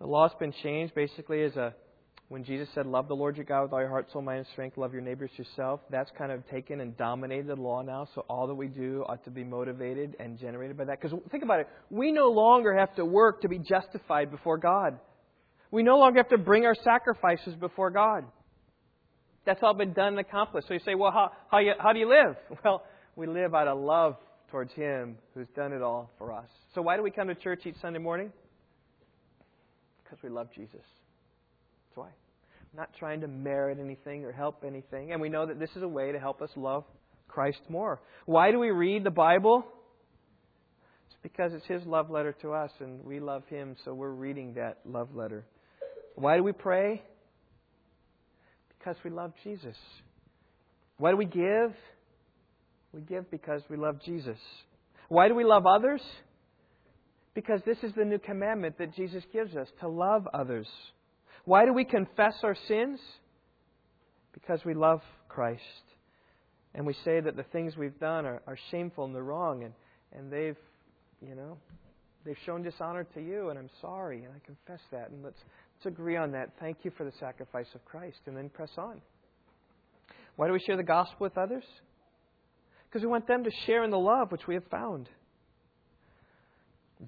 [0.00, 1.74] The law's been changed basically as a
[2.30, 4.46] when Jesus said, Love the Lord your God with all your heart, soul, mind, and
[4.52, 8.06] strength, love your neighbors yourself, that's kind of taken and dominated the law now.
[8.14, 11.00] So all that we do ought to be motivated and generated by that.
[11.00, 11.68] Because think about it.
[11.90, 15.00] We no longer have to work to be justified before God.
[15.72, 18.24] We no longer have to bring our sacrifices before God.
[19.44, 20.68] That's all been done and accomplished.
[20.68, 22.36] So you say, well, how, how, you, how do you live?
[22.64, 22.84] Well,
[23.16, 24.16] we live out of love
[24.52, 26.48] towards Him who's done it all for us.
[26.76, 28.30] So why do we come to church each Sunday morning?
[30.10, 30.72] Because we love Jesus.
[30.74, 32.08] That's why.
[32.74, 35.12] not trying to merit anything or help anything.
[35.12, 36.84] And we know that this is a way to help us love
[37.28, 38.00] Christ more.
[38.26, 39.64] Why do we read the Bible?
[41.06, 44.54] It's because it's His love letter to us, and we love Him, so we're reading
[44.54, 45.44] that love letter.
[46.16, 47.02] Why do we pray?
[48.78, 49.76] Because we love Jesus.
[50.98, 51.72] Why do we give?
[52.92, 54.38] We give because we love Jesus.
[55.08, 56.00] Why do we love others?
[57.34, 60.66] Because this is the new commandment that Jesus gives us to love others.
[61.44, 63.00] Why do we confess our sins?
[64.32, 65.62] Because we love Christ.
[66.74, 69.74] And we say that the things we've done are, are shameful and they're wrong and,
[70.12, 70.56] and they've,
[71.20, 71.56] you know,
[72.24, 75.10] they've shown dishonor to you and I'm sorry and I confess that.
[75.10, 75.38] And let's,
[75.76, 76.50] let's agree on that.
[76.60, 79.00] Thank you for the sacrifice of Christ and then press on.
[80.36, 81.64] Why do we share the gospel with others?
[82.88, 85.08] Because we want them to share in the love which we have found.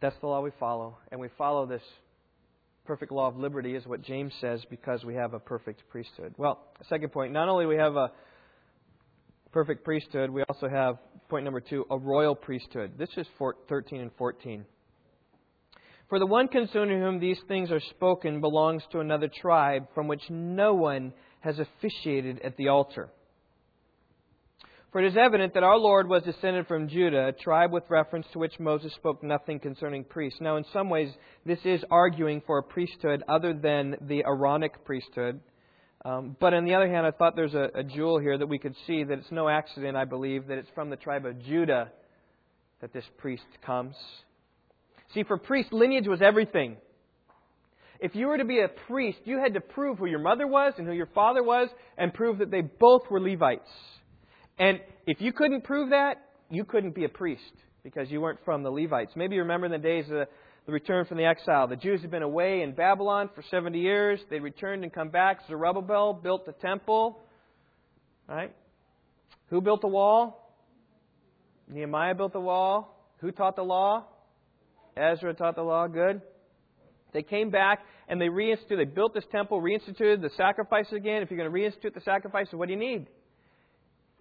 [0.00, 0.98] That's the law we follow.
[1.10, 1.82] And we follow this
[2.84, 6.34] perfect law of liberty, is what James says, because we have a perfect priesthood.
[6.36, 8.10] Well, second point, not only we have a
[9.52, 10.96] perfect priesthood, we also have,
[11.28, 12.92] point number two, a royal priesthood.
[12.98, 13.26] This is
[13.68, 14.64] 13 and 14.
[16.08, 20.22] For the one concerning whom these things are spoken belongs to another tribe from which
[20.28, 23.08] no one has officiated at the altar.
[24.92, 28.26] For it is evident that our Lord was descended from Judah, a tribe with reference
[28.34, 30.38] to which Moses spoke nothing concerning priests.
[30.38, 31.10] Now, in some ways,
[31.46, 35.40] this is arguing for a priesthood other than the Aaronic priesthood.
[36.04, 38.58] Um, but on the other hand, I thought there's a, a jewel here that we
[38.58, 41.90] could see that it's no accident, I believe, that it's from the tribe of Judah
[42.82, 43.94] that this priest comes.
[45.14, 46.76] See, for priests, lineage was everything.
[47.98, 50.74] If you were to be a priest, you had to prove who your mother was
[50.76, 53.70] and who your father was and prove that they both were Levites.
[54.62, 58.62] And if you couldn't prove that, you couldn't be a priest because you weren't from
[58.62, 59.10] the Levites.
[59.16, 60.28] Maybe you remember in the days of
[60.66, 61.66] the return from the exile.
[61.66, 64.20] The Jews had been away in Babylon for 70 years.
[64.30, 65.40] They returned and come back.
[65.48, 67.18] Zerubbabel built the temple.
[68.28, 68.54] Right?
[69.50, 70.54] Who built the wall?
[71.68, 73.04] Nehemiah built the wall.
[73.18, 74.04] Who taught the law?
[74.96, 75.88] Ezra taught the law.
[75.88, 76.22] Good.
[77.12, 81.20] They came back and they reinstituted, they built this temple, reinstituted the sacrifices again.
[81.20, 83.08] If you're going to reinstitute the sacrifices, what do you need?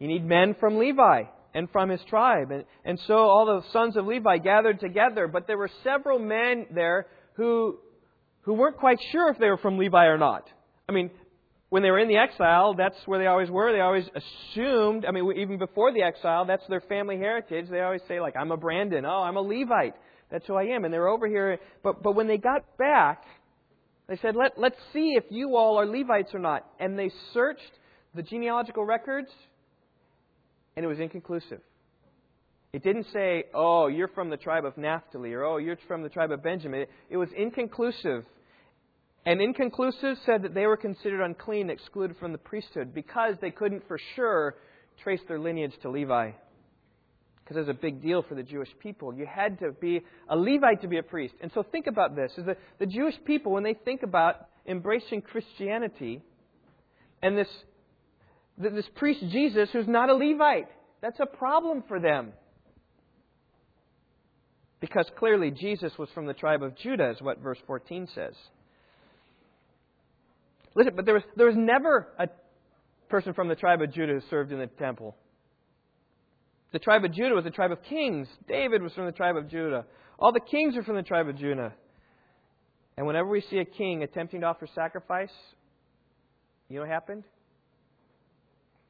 [0.01, 2.49] You need men from Levi and from his tribe.
[2.49, 6.65] And, and so all the sons of Levi gathered together, but there were several men
[6.73, 7.77] there who,
[8.41, 10.49] who weren't quite sure if they were from Levi or not.
[10.89, 11.11] I mean,
[11.69, 13.71] when they were in the exile, that's where they always were.
[13.71, 17.67] They always assumed, I mean, even before the exile, that's their family heritage.
[17.69, 19.05] They always say, like, I'm a Brandon.
[19.05, 19.93] Oh, I'm a Levite.
[20.31, 20.83] That's who I am.
[20.83, 21.59] And they're over here.
[21.83, 23.23] But, but when they got back,
[24.09, 26.65] they said, Let, let's see if you all are Levites or not.
[26.79, 27.61] And they searched
[28.15, 29.29] the genealogical records,
[30.75, 31.61] and it was inconclusive.
[32.73, 36.09] It didn't say, oh, you're from the tribe of Naphtali, or oh, you're from the
[36.09, 36.85] tribe of Benjamin.
[37.09, 38.23] It, was inconclusive.
[39.25, 43.85] And inconclusive said that they were considered unclean, excluded from the priesthood, because they couldn't
[43.87, 44.55] for sure
[45.03, 46.31] trace their lineage to Levi.
[47.43, 49.13] Because it was a big deal for the Jewish people.
[49.13, 51.33] You had to be a Levite to be a priest.
[51.41, 52.31] And so think about this.
[52.37, 56.21] Is that the Jewish people, when they think about embracing Christianity,
[57.21, 57.49] and this,
[58.57, 60.67] this priest Jesus who's not a Levite,
[61.01, 62.33] that's a problem for them.
[64.79, 68.33] Because clearly Jesus was from the tribe of Judah, is what verse 14 says.
[70.73, 72.27] Listen, but there was, there was never a
[73.09, 75.15] person from the tribe of Judah who served in the temple.
[76.71, 78.27] The tribe of Judah was a tribe of kings.
[78.47, 79.85] David was from the tribe of Judah.
[80.17, 81.73] All the kings are from the tribe of Judah.
[82.97, 85.31] And whenever we see a king attempting to offer sacrifice,
[86.69, 87.23] you know what happened?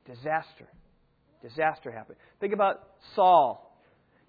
[0.05, 0.67] Disaster.
[1.41, 2.17] Disaster happened.
[2.39, 2.83] Think about
[3.15, 3.67] Saul.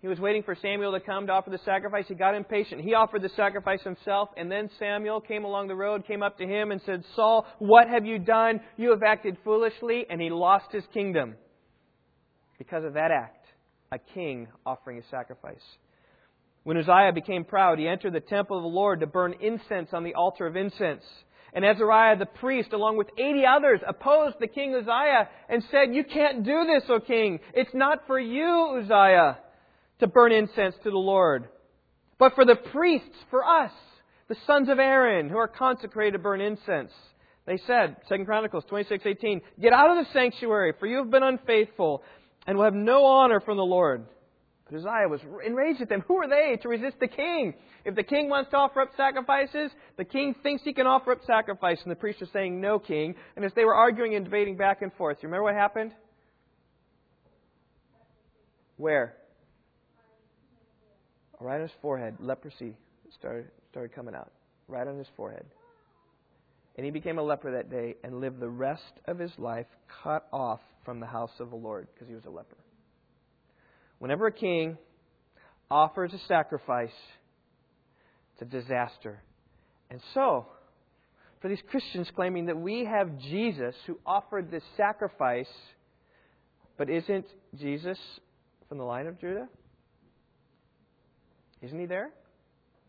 [0.01, 2.07] He was waiting for Samuel to come to offer the sacrifice.
[2.09, 2.81] He got impatient.
[2.81, 6.45] He offered the sacrifice himself, and then Samuel came along the road, came up to
[6.45, 8.61] him, and said, Saul, what have you done?
[8.77, 11.37] You have acted foolishly, and he lost his kingdom
[12.59, 13.47] because of that act,
[13.93, 15.63] a king offering a sacrifice.
[16.65, 20.03] When Uzziah became proud, he entered the temple of the Lord to burn incense on
[20.05, 21.03] the altar of incense.
[21.55, 26.05] And Azariah the priest, along with 80 others, opposed the king Uzziah and said, You
[26.05, 27.41] can't do this, O king.
[27.55, 29.38] It's not for you, Uzziah
[30.03, 31.49] to burn incense to the Lord,
[32.19, 33.71] but for the priests, for us,
[34.29, 36.91] the sons of Aaron, who are consecrated to burn incense.
[37.47, 42.03] They said, 2 Chronicles 26:18, "Get out of the sanctuary, for you have been unfaithful,
[42.49, 44.07] and will have no honor from the Lord."
[44.73, 46.03] Uzziah was enraged at them.
[46.09, 47.55] Who are they to resist the king?
[47.85, 51.19] If the king wants to offer up sacrifices, the king thinks he can offer up
[51.27, 54.57] sacrifice, and the priests are saying, "No, king." And as they were arguing and debating
[54.57, 55.93] back and forth, you remember what happened?
[58.77, 59.17] Where?
[61.43, 62.77] right on his forehead, leprosy
[63.19, 64.31] started, started coming out,
[64.69, 65.45] right on his forehead.
[66.77, 69.67] And he became a leper that day and lived the rest of his life
[70.03, 72.57] cut off from the house of the Lord because he was a leper.
[74.03, 74.77] Whenever a king
[75.71, 76.91] offers a sacrifice,
[78.33, 79.23] it's a disaster.
[79.91, 80.47] And so,
[81.41, 85.47] for these Christians claiming that we have Jesus who offered this sacrifice,
[86.77, 87.97] but isn't Jesus
[88.69, 89.47] from the line of Judah?
[91.62, 92.11] Isn't he there?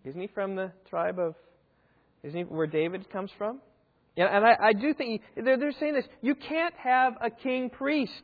[0.05, 1.35] Isn't he from the tribe of,
[2.23, 3.59] isn't he where David comes from?
[4.15, 6.05] Yeah, and I, I do think they're, they're saying this.
[6.23, 8.23] You can't have a king priest.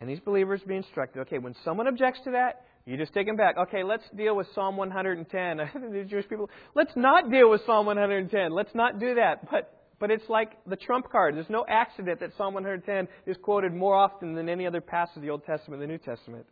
[0.00, 1.20] And these believers be instructed.
[1.22, 3.56] Okay, when someone objects to that, you just take them back.
[3.58, 5.56] Okay, let's deal with Psalm 110.
[5.92, 8.52] the Jewish people, let's not deal with Psalm 110.
[8.52, 9.50] Let's not do that.
[9.50, 11.36] But but it's like the trump card.
[11.36, 15.22] There's no accident that Psalm 110 is quoted more often than any other passage of
[15.22, 16.46] the Old Testament, the New Testament.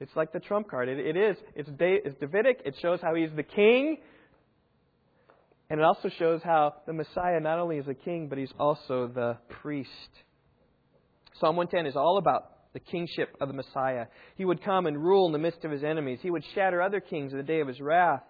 [0.00, 0.88] It's like the trump card.
[0.88, 1.36] it, it is.
[1.54, 2.60] It's, it's Davidic.
[2.64, 3.98] It shows how he's the king.
[5.70, 9.08] And it also shows how the Messiah not only is a king, but he's also
[9.08, 9.90] the priest.
[11.40, 14.06] Psalm 110 is all about the kingship of the Messiah.
[14.36, 16.18] He would come and rule in the midst of his enemies.
[16.20, 18.22] He would shatter other kings in the day of his wrath.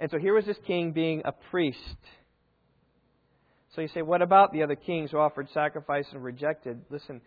[0.00, 1.78] And so here was this king being a priest.
[3.76, 6.80] So you say, what about the other kings who offered sacrifice and rejected?
[6.90, 7.20] Listen,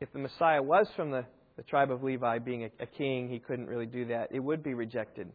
[0.00, 1.26] if the Messiah was from the
[1.60, 4.28] the tribe of Levi being a, a king, he couldn't really do that.
[4.30, 5.30] It would be rejected.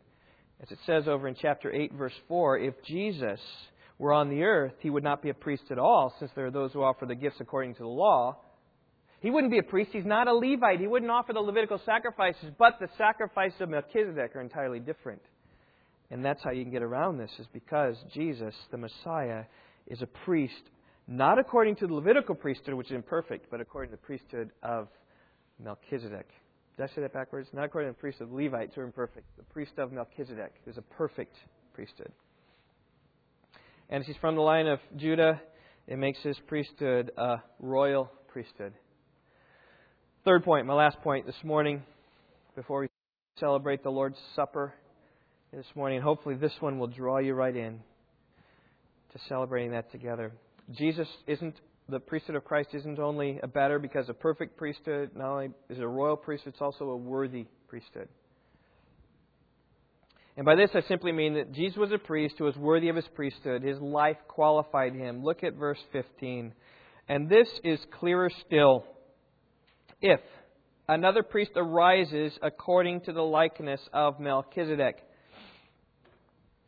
[0.60, 3.40] As it says over in chapter 8, verse 4, if Jesus
[4.00, 6.52] were on the earth, he would not be a priest at all, since there are
[6.52, 8.38] those who offer the gifts according to the law.
[9.26, 9.90] He wouldn't be a priest.
[9.92, 10.80] He's not a Levite.
[10.80, 15.24] He wouldn't offer the Levitical sacrifices, but the sacrifices of Melchizedek are entirely different.
[16.12, 19.46] And that's how you can get around this, is because Jesus, the Messiah,
[19.88, 20.70] is a priest,
[21.08, 24.90] not according to the Levitical priesthood, which is imperfect, but according to the priesthood of
[25.58, 26.28] Melchizedek.
[26.78, 27.50] Did I say that backwards?
[27.52, 29.26] Not according to the priesthood of Levites who are imperfect.
[29.38, 31.36] The priest of Melchizedek is a perfect
[31.74, 32.12] priesthood.
[33.90, 35.42] And he's from the line of Judah,
[35.88, 38.74] it makes his priesthood a royal priesthood.
[40.26, 41.84] Third point, my last point this morning,
[42.56, 42.88] before we
[43.40, 44.74] celebrate the Lord's Supper
[45.54, 46.02] this morning.
[46.02, 47.80] Hopefully, this one will draw you right in
[49.14, 50.32] to celebrating that together.
[50.72, 51.54] Jesus isn't
[51.90, 55.78] the priesthood of Christ isn't only a better because a perfect priesthood, not only is
[55.78, 58.10] it a royal priesthood, it's also a worthy priesthood.
[60.38, 62.96] And by this I simply mean that Jesus was a priest who was worthy of
[62.96, 63.62] his priesthood.
[63.62, 65.24] His life qualified him.
[65.24, 66.52] Look at verse 15.
[67.08, 68.86] And this is clearer still.
[70.02, 70.20] If
[70.88, 74.98] another priest arises according to the likeness of Melchizedek.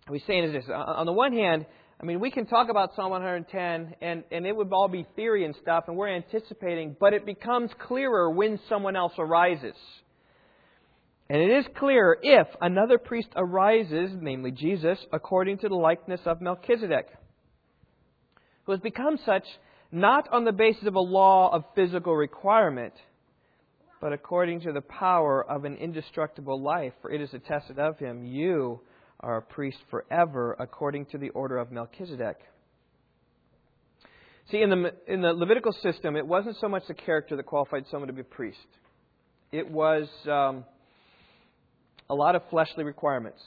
[0.07, 0.65] What he's saying is this.
[0.73, 1.65] On the one hand,
[1.99, 5.45] I mean, we can talk about Psalm 110, and, and it would all be theory
[5.45, 9.75] and stuff, and we're anticipating, but it becomes clearer when someone else arises.
[11.29, 16.39] And it is clear if another priest arises, namely Jesus, according to the likeness of
[16.39, 17.07] Melchizedek,
[18.63, 19.43] who has become such
[19.91, 22.93] not on the basis of a law of physical requirement,
[23.99, 26.93] but according to the power of an indestructible life.
[27.01, 28.81] For it is attested of him, You
[29.19, 32.37] are a priest forever, according to the order of Melchizedek.
[34.51, 37.85] See, in the, in the Levitical system, it wasn't so much the character that qualified
[37.89, 38.57] someone to be a priest,
[39.51, 40.07] it was.
[40.29, 40.63] Um,
[42.09, 43.41] a lot of fleshly requirements.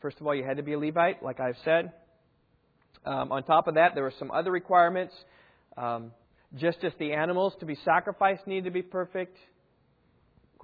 [0.00, 1.92] First of all, you had to be a Levite, like I've said.
[3.04, 5.14] Um, on top of that, there were some other requirements.
[5.76, 6.12] Um,
[6.56, 9.36] just as the animals to be sacrificed needed to be perfect,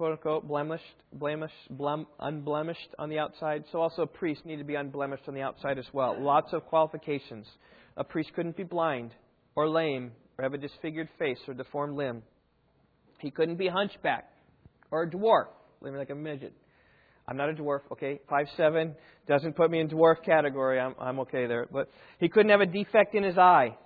[0.01, 0.83] quote unquote, blemished,
[1.13, 5.41] blemished, blem, unblemished on the outside, so also priests need to be unblemished on the
[5.41, 6.19] outside as well.
[6.19, 7.45] Lots of qualifications.
[7.97, 9.11] A priest couldn't be blind
[9.53, 12.23] or lame or have a disfigured face or deformed limb.
[13.19, 14.27] He couldn't be hunchback
[14.89, 15.49] or a dwarf,
[15.81, 16.53] living like a midget.
[17.27, 18.21] I'm not a dwarf, okay?
[18.27, 18.95] Five seven
[19.27, 20.79] doesn't put me in dwarf category.
[20.79, 21.67] I'm, I'm okay there.
[21.71, 23.77] But he couldn't have a defect in his eye.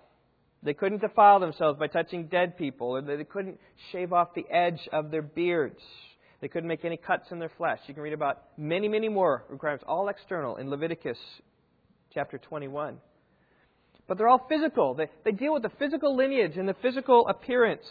[0.64, 3.60] They couldn't defile themselves by touching dead people, or they couldn't
[3.91, 5.80] shave off the edge of their beards.
[6.41, 7.80] They couldn't make any cuts in their flesh.
[7.88, 11.18] You can read about many, many more requirements, all external, in Leviticus
[12.14, 12.97] chapter 21.
[14.08, 14.93] But they're all physical.
[14.93, 17.86] They, they deal with the physical lineage and the physical appearance.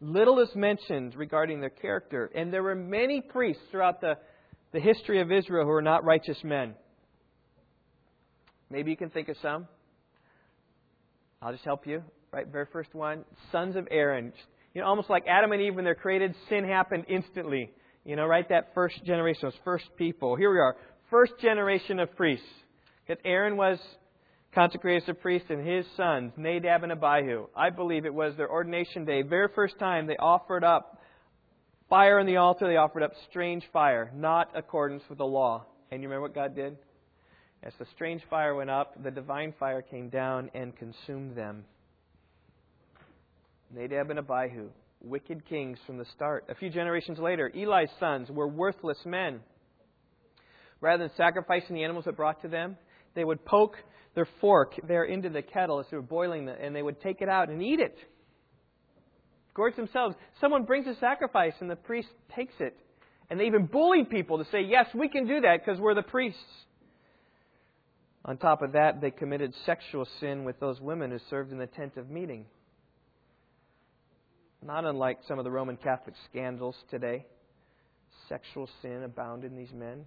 [0.00, 2.30] Little is mentioned regarding their character.
[2.34, 4.16] And there were many priests throughout the
[4.72, 6.74] the history of Israel who were not righteous men.
[8.70, 9.66] Maybe you can think of some.
[11.42, 12.02] I'll just help you.
[12.32, 14.32] Right, very first one, sons of Aaron.
[14.74, 17.70] You know, almost like Adam and Eve when they're created, sin happened instantly.
[18.04, 18.48] You know, right?
[18.48, 20.36] That first generation, those first people.
[20.36, 20.76] Here we are,
[21.10, 22.46] first generation of priests.
[23.06, 23.78] Because Aaron was
[24.54, 27.46] consecrated as a priest, and his sons, Nadab and Abihu.
[27.56, 29.22] I believe it was their ordination day.
[29.22, 30.98] Very first time they offered up
[31.88, 35.66] fire on the altar, they offered up strange fire, not accordance with the law.
[35.90, 36.76] And you remember what God did?
[37.62, 41.64] As the strange fire went up, the divine fire came down and consumed them.
[43.74, 46.44] Nadab and Abihu, wicked kings from the start.
[46.48, 49.40] A few generations later, Eli's sons were worthless men.
[50.80, 52.76] Rather than sacrificing the animals that brought to them,
[53.14, 53.76] they would poke
[54.14, 57.20] their fork there into the kettle as they were boiling it, and they would take
[57.20, 57.96] it out and eat it
[59.60, 60.16] gorge themselves.
[60.40, 62.74] Someone brings a sacrifice and the priest takes it.
[63.28, 66.02] And they even bully people to say, yes, we can do that because we're the
[66.02, 66.38] priests.
[68.24, 71.66] On top of that, they committed sexual sin with those women who served in the
[71.66, 72.44] tent of meeting.
[74.62, 77.24] Not unlike some of the Roman Catholic scandals today.
[78.28, 80.04] Sexual sin abounded in these men.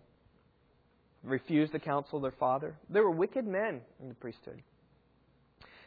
[1.23, 2.75] Refused the counsel of their father.
[2.89, 4.61] There were wicked men in the priesthood.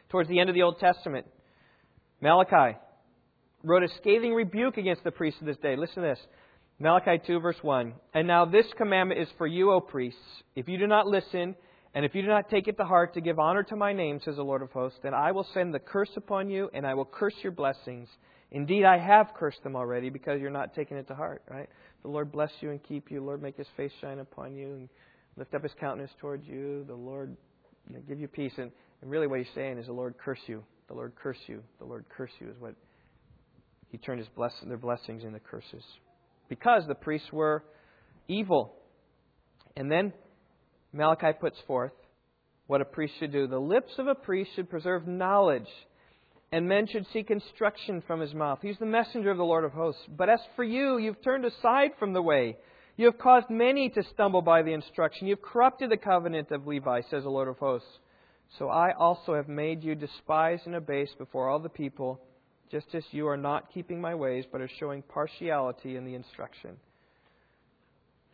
[0.09, 1.25] Towards the end of the Old Testament,
[2.21, 2.77] Malachi
[3.63, 5.75] wrote a scathing rebuke against the priests of this day.
[5.75, 6.19] Listen to this.
[6.79, 7.93] Malachi 2, verse 1.
[8.13, 10.19] And now this commandment is for you, O priests.
[10.55, 11.55] If you do not listen,
[11.93, 14.19] and if you do not take it to heart to give honor to my name,
[14.23, 16.93] says the Lord of hosts, then I will send the curse upon you, and I
[16.93, 18.07] will curse your blessings.
[18.51, 21.67] Indeed, I have cursed them already because you're not taking it to heart, right?
[22.03, 23.19] The Lord bless you and keep you.
[23.19, 24.89] The Lord make his face shine upon you and
[25.35, 26.85] lift up his countenance towards you.
[26.87, 27.35] The Lord
[27.89, 28.53] you know, give you peace.
[28.57, 28.71] And,
[29.01, 30.63] and really what he's saying is the Lord curse you.
[30.87, 31.61] The Lord curse you.
[31.79, 32.75] The Lord curse you is what
[33.89, 35.83] he turned his bless- their blessings into curses.
[36.49, 37.63] Because the priests were
[38.27, 38.73] evil.
[39.75, 40.13] And then
[40.93, 41.91] Malachi puts forth
[42.67, 43.47] what a priest should do.
[43.47, 45.67] The lips of a priest should preserve knowledge,
[46.51, 48.59] and men should seek instruction from his mouth.
[48.61, 50.01] He's the messenger of the Lord of hosts.
[50.09, 52.57] But as for you, you've turned aside from the way.
[52.95, 55.27] You have caused many to stumble by the instruction.
[55.27, 57.87] You've corrupted the covenant of Levi, says the Lord of hosts.
[58.57, 62.21] So I also have made you despised and abased before all the people
[62.71, 66.77] just as you are not keeping my ways, but are showing partiality in the instruction.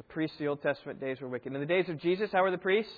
[0.07, 1.53] The priests of the Old Testament days were wicked.
[1.53, 2.91] In the days of Jesus, how were the priests?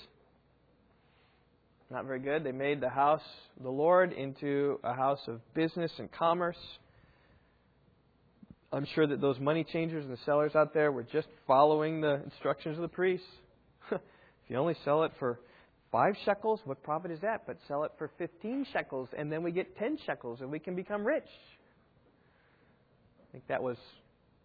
[1.89, 2.43] Not very good.
[2.43, 3.22] They made the house
[3.62, 6.58] the Lord into a house of business and commerce.
[8.74, 12.22] I'm sure that those money changers and the sellers out there were just following the
[12.24, 13.28] instructions of the priests.
[13.91, 14.01] if
[14.47, 15.39] you only sell it for
[15.91, 17.43] five shekels, what profit is that?
[17.45, 20.76] But sell it for 15 shekels, and then we get 10 shekels, and we can
[20.76, 21.24] become rich.
[23.22, 23.78] I think that was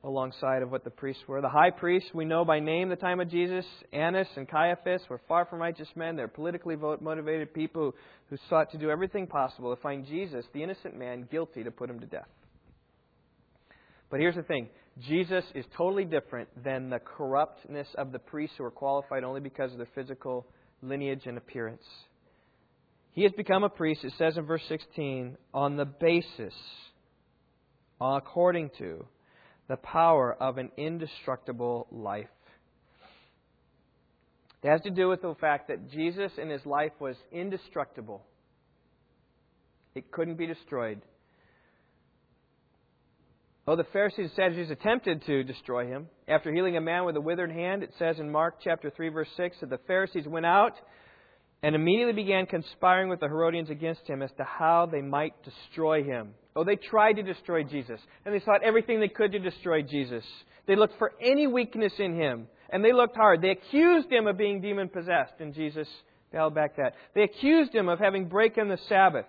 [0.03, 1.41] alongside of what the priests were.
[1.41, 5.21] The high priests, we know by name the time of Jesus, Annas and Caiaphas, were
[5.29, 6.17] far from righteous men.
[6.17, 7.95] They're politically motivated people
[8.31, 11.91] who sought to do everything possible to find Jesus, the innocent man, guilty to put
[11.91, 12.29] him to death.
[14.11, 14.69] But here's the thing
[15.07, 19.73] Jesus is totally different than the corruptness of the priests who are qualified only because
[19.73, 20.47] of their physical
[20.83, 21.85] lineage and appearance.
[23.13, 26.55] He has become a priest, it says in verse 16, on the basis,
[28.01, 29.05] according to,
[29.71, 32.27] the power of an indestructible life.
[34.65, 38.27] It has to do with the fact that Jesus in his life was indestructible.
[39.95, 41.01] It couldn't be destroyed.
[43.65, 46.09] Oh, the Pharisees and Sadducees attempted to destroy him.
[46.27, 49.29] After healing a man with a withered hand, it says in Mark chapter 3, verse
[49.37, 50.75] 6, that the Pharisees went out
[51.63, 56.03] and immediately began conspiring with the Herodians against him as to how they might destroy
[56.03, 56.35] him.
[56.57, 60.25] Oh, they tried to destroy Jesus, and they sought everything they could to destroy Jesus.
[60.67, 63.43] They looked for any weakness in him, and they looked hard.
[63.43, 65.89] They accused him of being demon possessed, and Jesus
[66.33, 66.95] held back that.
[67.15, 69.27] They accused him of having broken the Sabbath.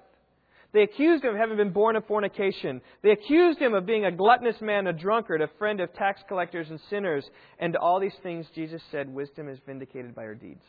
[0.74, 2.82] They accused him of having been born of fornication.
[3.04, 6.70] They accused him of being a gluttonous man, a drunkard, a friend of tax collectors
[6.70, 7.26] and sinners.
[7.60, 10.64] And all these things, Jesus said, Wisdom is vindicated by her deeds.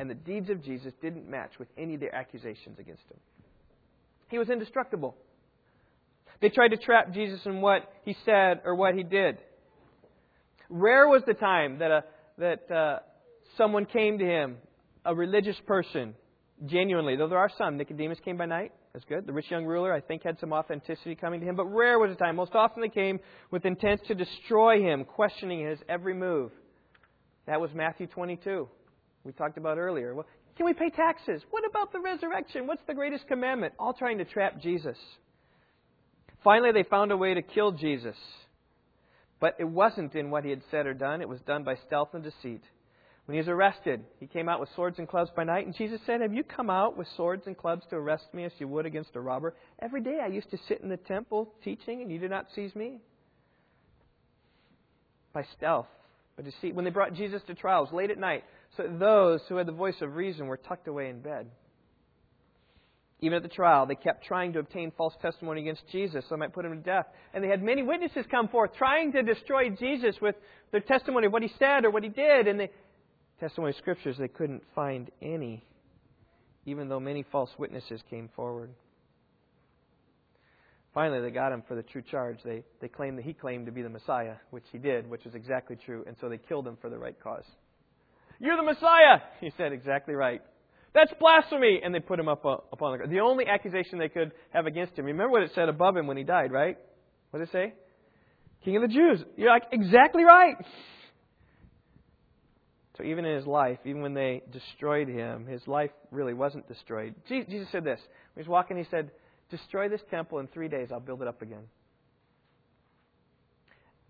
[0.00, 3.18] And the deeds of Jesus didn't match with any of their accusations against him.
[4.28, 5.14] He was indestructible.
[6.40, 9.36] They tried to trap Jesus in what he said or what he did.
[10.70, 12.04] Rare was the time that, a,
[12.38, 12.98] that uh,
[13.58, 14.56] someone came to him,
[15.04, 16.14] a religious person,
[16.64, 17.76] genuinely, though there are some.
[17.76, 18.72] Nicodemus came by night.
[18.94, 19.26] That's good.
[19.26, 22.08] The rich young ruler, I think, had some authenticity coming to him, but rare was
[22.08, 22.36] the time.
[22.36, 23.20] Most often they came
[23.50, 26.52] with intent to destroy him, questioning his every move.
[27.46, 28.66] That was Matthew 22.
[29.24, 30.14] We talked about earlier.
[30.14, 31.42] Well, can we pay taxes?
[31.50, 32.66] What about the resurrection?
[32.66, 33.74] What's the greatest commandment?
[33.78, 34.96] All trying to trap Jesus.
[36.42, 38.16] Finally, they found a way to kill Jesus.
[39.40, 42.10] But it wasn't in what he had said or done, it was done by stealth
[42.12, 42.62] and deceit.
[43.26, 46.00] When he was arrested, he came out with swords and clubs by night, and Jesus
[46.04, 48.86] said, Have you come out with swords and clubs to arrest me as you would
[48.86, 49.54] against a robber?
[49.78, 52.74] Every day I used to sit in the temple teaching, and you did not seize
[52.74, 52.98] me.
[55.32, 55.86] By stealth,
[56.36, 56.74] by deceit.
[56.74, 58.42] When they brought Jesus to trials late at night,
[58.76, 61.46] so those who had the voice of reason were tucked away in bed.
[63.22, 66.38] Even at the trial, they kept trying to obtain false testimony against Jesus so they
[66.38, 67.06] might put him to death.
[67.34, 70.36] And they had many witnesses come forth trying to destroy Jesus with
[70.72, 72.46] their testimony of what he said or what he did.
[72.46, 72.70] And the
[73.38, 75.62] testimony of scriptures, they couldn't find any,
[76.64, 78.70] even though many false witnesses came forward.
[80.94, 82.38] Finally, they got him for the true charge.
[82.42, 85.34] They, they claimed that he claimed to be the Messiah, which he did, which was
[85.34, 87.44] exactly true, and so they killed him for the right cause.
[88.40, 89.20] You're the Messiah!
[89.40, 90.42] He said, Exactly right.
[90.92, 91.80] That's blasphemy!
[91.84, 93.12] And they put him up uh, upon the ground.
[93.12, 95.04] The only accusation they could have against him.
[95.04, 96.76] Remember what it said above him when he died, right?
[97.30, 97.74] What did it say?
[98.64, 99.24] King of the Jews.
[99.36, 100.56] You're like, exactly right!
[102.96, 107.14] So even in his life, even when they destroyed him, his life really wasn't destroyed.
[107.26, 107.98] Jesus said this.
[108.34, 109.10] When he was walking, he said,
[109.50, 111.62] Destroy this temple in three days, I'll build it up again.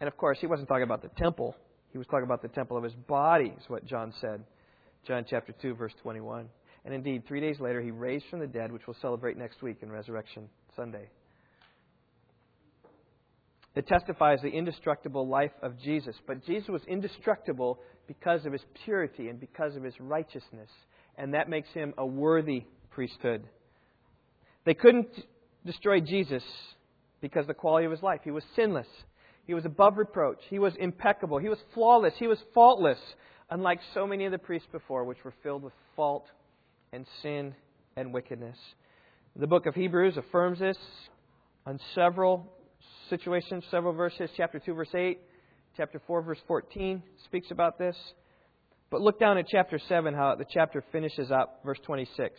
[0.00, 1.54] And of course, he wasn't talking about the temple.
[1.92, 4.44] He was talking about the temple of his body, is what John said.
[5.06, 6.48] John chapter 2, verse 21.
[6.84, 9.78] And indeed, three days later, he raised from the dead, which we'll celebrate next week
[9.82, 11.08] in Resurrection Sunday.
[13.74, 16.16] It testifies the indestructible life of Jesus.
[16.26, 20.70] But Jesus was indestructible because of his purity and because of his righteousness.
[21.16, 23.44] And that makes him a worthy priesthood.
[24.64, 25.08] They couldn't
[25.64, 26.42] destroy Jesus
[27.20, 28.20] because of the quality of his life.
[28.24, 28.88] He was sinless.
[29.50, 30.38] He was above reproach.
[30.48, 31.38] He was impeccable.
[31.38, 32.14] He was flawless.
[32.20, 33.00] He was faultless,
[33.50, 36.26] unlike so many of the priests before, which were filled with fault
[36.92, 37.56] and sin
[37.96, 38.56] and wickedness.
[39.34, 40.78] The book of Hebrews affirms this
[41.66, 42.46] on several
[43.08, 44.30] situations, several verses.
[44.36, 45.18] Chapter 2, verse 8,
[45.76, 47.96] chapter 4, verse 14 speaks about this.
[48.88, 52.38] But look down at chapter 7, how the chapter finishes up, verse 26.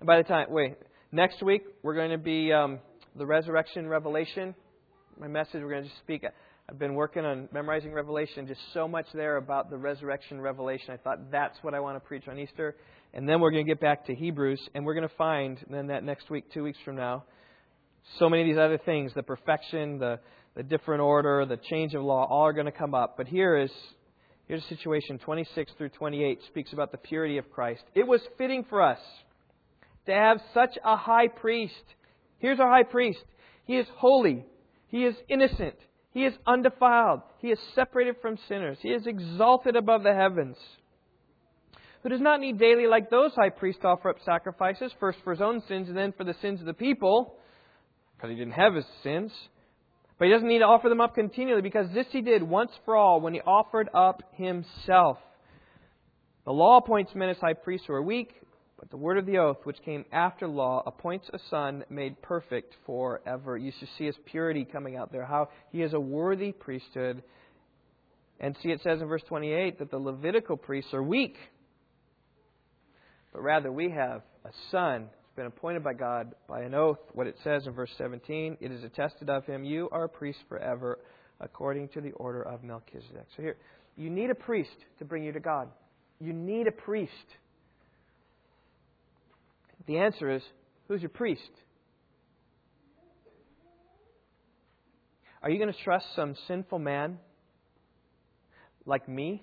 [0.00, 0.74] And by the time, wait,
[1.12, 2.80] next week we're going to be um,
[3.16, 4.54] the resurrection revelation
[5.18, 6.24] my message, we're going to just speak.
[6.68, 10.90] I've been working on memorizing Revelation, just so much there about the resurrection revelation.
[10.90, 12.74] I thought that's what I want to preach on Easter.
[13.12, 15.88] And then we're going to get back to Hebrews, and we're going to find, then
[15.88, 17.24] that next week, two weeks from now,
[18.18, 20.18] so many of these other things the perfection, the,
[20.56, 23.16] the different order, the change of law, all are going to come up.
[23.16, 23.70] But here is
[24.48, 27.82] here's a situation 26 through 28 speaks about the purity of Christ.
[27.94, 28.98] It was fitting for us
[30.06, 31.84] to have such a high priest.
[32.38, 33.22] Here's our high priest.
[33.64, 34.44] He is holy,
[34.94, 35.74] he is innocent.
[36.12, 37.22] He is undefiled.
[37.38, 38.78] He is separated from sinners.
[38.80, 40.56] He is exalted above the heavens.
[42.04, 45.40] who does not need daily, like those high priests, offer up sacrifices, first for his
[45.40, 47.34] own sins and then for the sins of the people,
[48.14, 49.32] because he didn't have his sins.
[50.16, 52.94] But he doesn't need to offer them up continually, because this he did once for
[52.94, 55.18] all when he offered up himself.
[56.44, 58.32] The law appoints men as high priests who are weak,
[58.78, 62.74] but the word of the oath, which came after law, appoints a son made perfect
[62.86, 63.56] forever.
[63.56, 67.22] You should see his purity coming out there, how he is a worthy priesthood.
[68.40, 71.36] And see, it says in verse 28 that the Levitical priests are weak.
[73.32, 76.98] But rather, we have a son who's been appointed by God by an oath.
[77.12, 80.40] What it says in verse 17, it is attested of him, You are a priest
[80.48, 80.98] forever,
[81.40, 83.26] according to the order of Melchizedek.
[83.36, 83.56] So here,
[83.96, 85.68] you need a priest to bring you to God.
[86.20, 87.12] You need a priest.
[89.86, 90.42] The answer is
[90.88, 91.42] who's your priest?
[95.42, 97.18] Are you going to trust some sinful man
[98.86, 99.42] like me?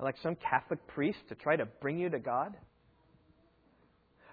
[0.00, 2.56] Like some Catholic priest to try to bring you to God?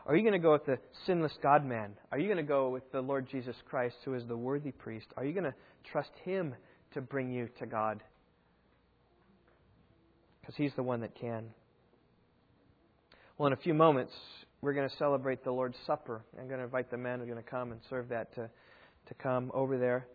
[0.05, 1.93] Are you going to go with the sinless God man?
[2.11, 5.05] Are you going to go with the Lord Jesus Christ, who is the worthy priest?
[5.15, 5.53] Are you going to
[5.91, 6.55] trust him
[6.93, 8.03] to bring you to God?
[10.41, 11.45] Because he's the one that can.
[13.43, 14.13] Well, in a few moments,
[14.61, 16.23] we're going to celebrate the Lord's Supper.
[16.39, 18.49] I'm going to invite the men who are going to come and serve that to,
[19.07, 20.07] to come over there.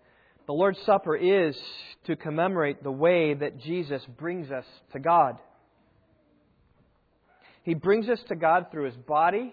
[0.47, 1.55] The Lord's Supper is
[2.07, 4.65] to commemorate the way that Jesus brings us
[4.95, 5.37] to God.
[7.65, 9.53] He brings us to God through His body.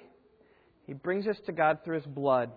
[0.88, 2.52] He brings us to God through His blood.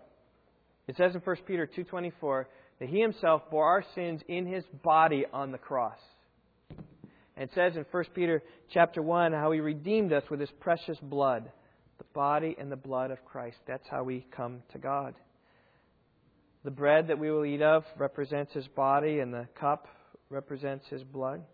[0.86, 2.44] It says in 1 Peter 2.24
[2.78, 5.98] that He Himself bore our sins in His body on the cross.
[7.38, 10.98] And it says in 1 Peter chapter 1 how he redeemed us with his precious
[11.00, 11.48] blood,
[11.98, 13.58] the body and the blood of Christ.
[13.64, 15.14] That's how we come to God.
[16.64, 19.86] The bread that we will eat of represents his body, and the cup
[20.30, 21.44] represents his blood.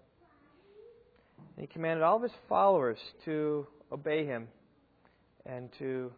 [1.56, 4.48] And he commanded all of his followers to obey him
[5.44, 6.10] and to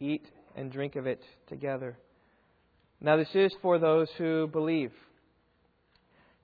[0.00, 0.24] eat
[0.56, 1.98] and drink of it together.
[3.02, 4.92] Now, this is for those who believe.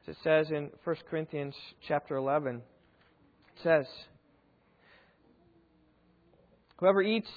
[0.03, 1.55] As it says in 1 Corinthians
[1.87, 2.63] chapter 11, it
[3.63, 3.87] says,
[6.79, 7.29] Whoever eats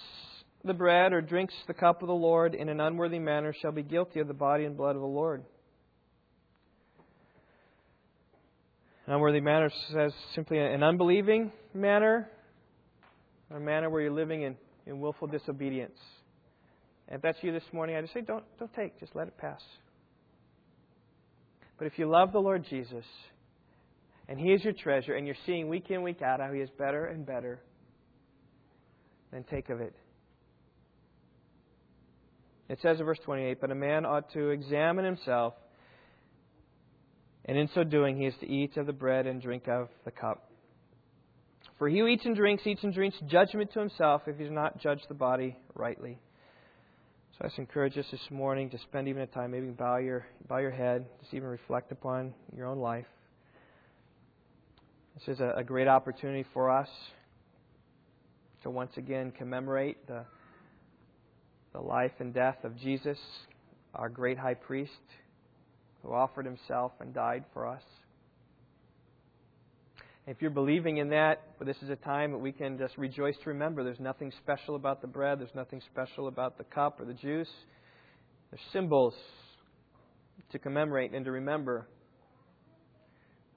[0.64, 3.84] the bread or drinks the cup of the Lord in an unworthy manner shall be
[3.84, 5.44] guilty of the body and blood of the Lord.
[9.06, 12.30] An unworthy manner says simply an unbelieving manner,
[13.52, 14.56] a manner where you're living in,
[14.86, 16.00] in willful disobedience.
[17.10, 19.38] And if that's you this morning, I just say, don't, don't take, just let it
[19.38, 19.62] pass.
[21.78, 23.06] But if you love the Lord Jesus,
[24.28, 26.70] and He is your treasure, and you're seeing week in, week out how He is
[26.78, 27.60] better and better,
[29.32, 29.96] then take of it.
[32.70, 35.54] It says in verse 28 But a man ought to examine himself,
[37.46, 40.12] and in so doing, he is to eat of the bread and drink of the
[40.12, 40.50] cup.
[41.78, 44.54] For he who eats and drinks, eats and drinks judgment to himself if he does
[44.54, 46.20] not judge the body rightly.
[47.34, 50.24] So I just encourage us this morning to spend even a time, maybe bow your
[50.48, 53.08] bow your head, just even reflect upon your own life.
[55.16, 56.90] This is a, a great opportunity for us
[58.62, 60.26] to once again commemorate the
[61.74, 63.18] the life and death of Jesus,
[63.96, 64.92] our great high priest,
[66.04, 67.82] who offered himself and died for us.
[70.26, 73.50] If you're believing in that, this is a time that we can just rejoice to
[73.50, 77.14] remember there's nothing special about the bread, there's nothing special about the cup or the
[77.14, 77.50] juice.
[78.50, 79.14] They're symbols
[80.54, 81.88] to commemorate and to remember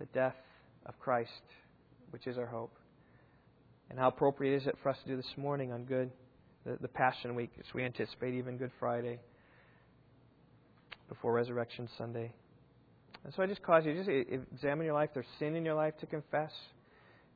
[0.00, 0.34] the death
[0.86, 1.30] of Christ,
[2.10, 2.74] which is our hope.
[3.88, 6.10] And how appropriate is it for us to do this morning on Good,
[6.64, 9.20] the, the Passion Week, as we anticipate even Good Friday
[11.08, 12.32] before Resurrection Sunday.
[13.26, 14.08] And so I just cause you to just
[14.52, 15.10] examine your life.
[15.12, 16.52] There's sin in your life to confess.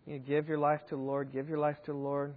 [0.07, 1.33] You know, give your life to the Lord.
[1.33, 2.33] Give your life to the Lord.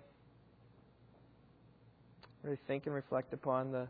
[2.42, 3.88] Really think and reflect upon the,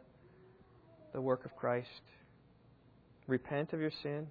[1.14, 1.88] the work of Christ.
[3.26, 4.28] Repent of your sin,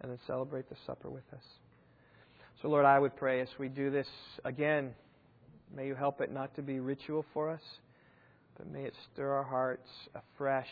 [0.00, 1.44] and then celebrate the supper with us.
[2.60, 4.08] So, Lord, I would pray as we do this
[4.44, 4.94] again,
[5.72, 7.62] may you help it not to be ritual for us,
[8.58, 10.66] but may it stir our hearts afresh,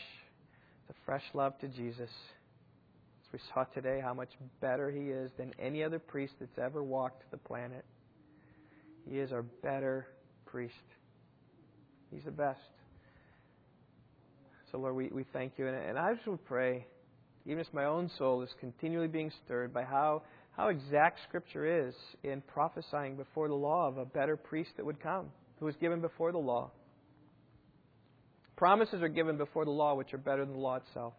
[0.89, 2.09] the fresh love to Jesus
[3.33, 4.29] we saw today how much
[4.61, 7.83] better he is than any other priest that's ever walked the planet.
[9.09, 10.07] He is our better
[10.45, 10.73] priest.
[12.11, 12.59] He's the best.
[14.71, 15.67] So, Lord, we, we thank you.
[15.67, 16.85] And, I just would pray,
[17.47, 20.21] even as my own soul is continually being stirred by how,
[20.55, 25.01] how exact Scripture is in prophesying before the law of a better priest that would
[25.01, 26.69] come, who was given before the law.
[28.55, 31.13] Promises are given before the law which are better than the law itself.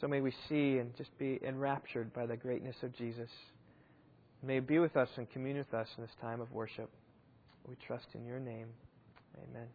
[0.00, 3.30] So may we see and just be enraptured by the greatness of Jesus.
[4.42, 6.90] May be with us and commune with us in this time of worship.
[7.66, 8.68] We trust in your name.
[9.50, 9.68] Amen.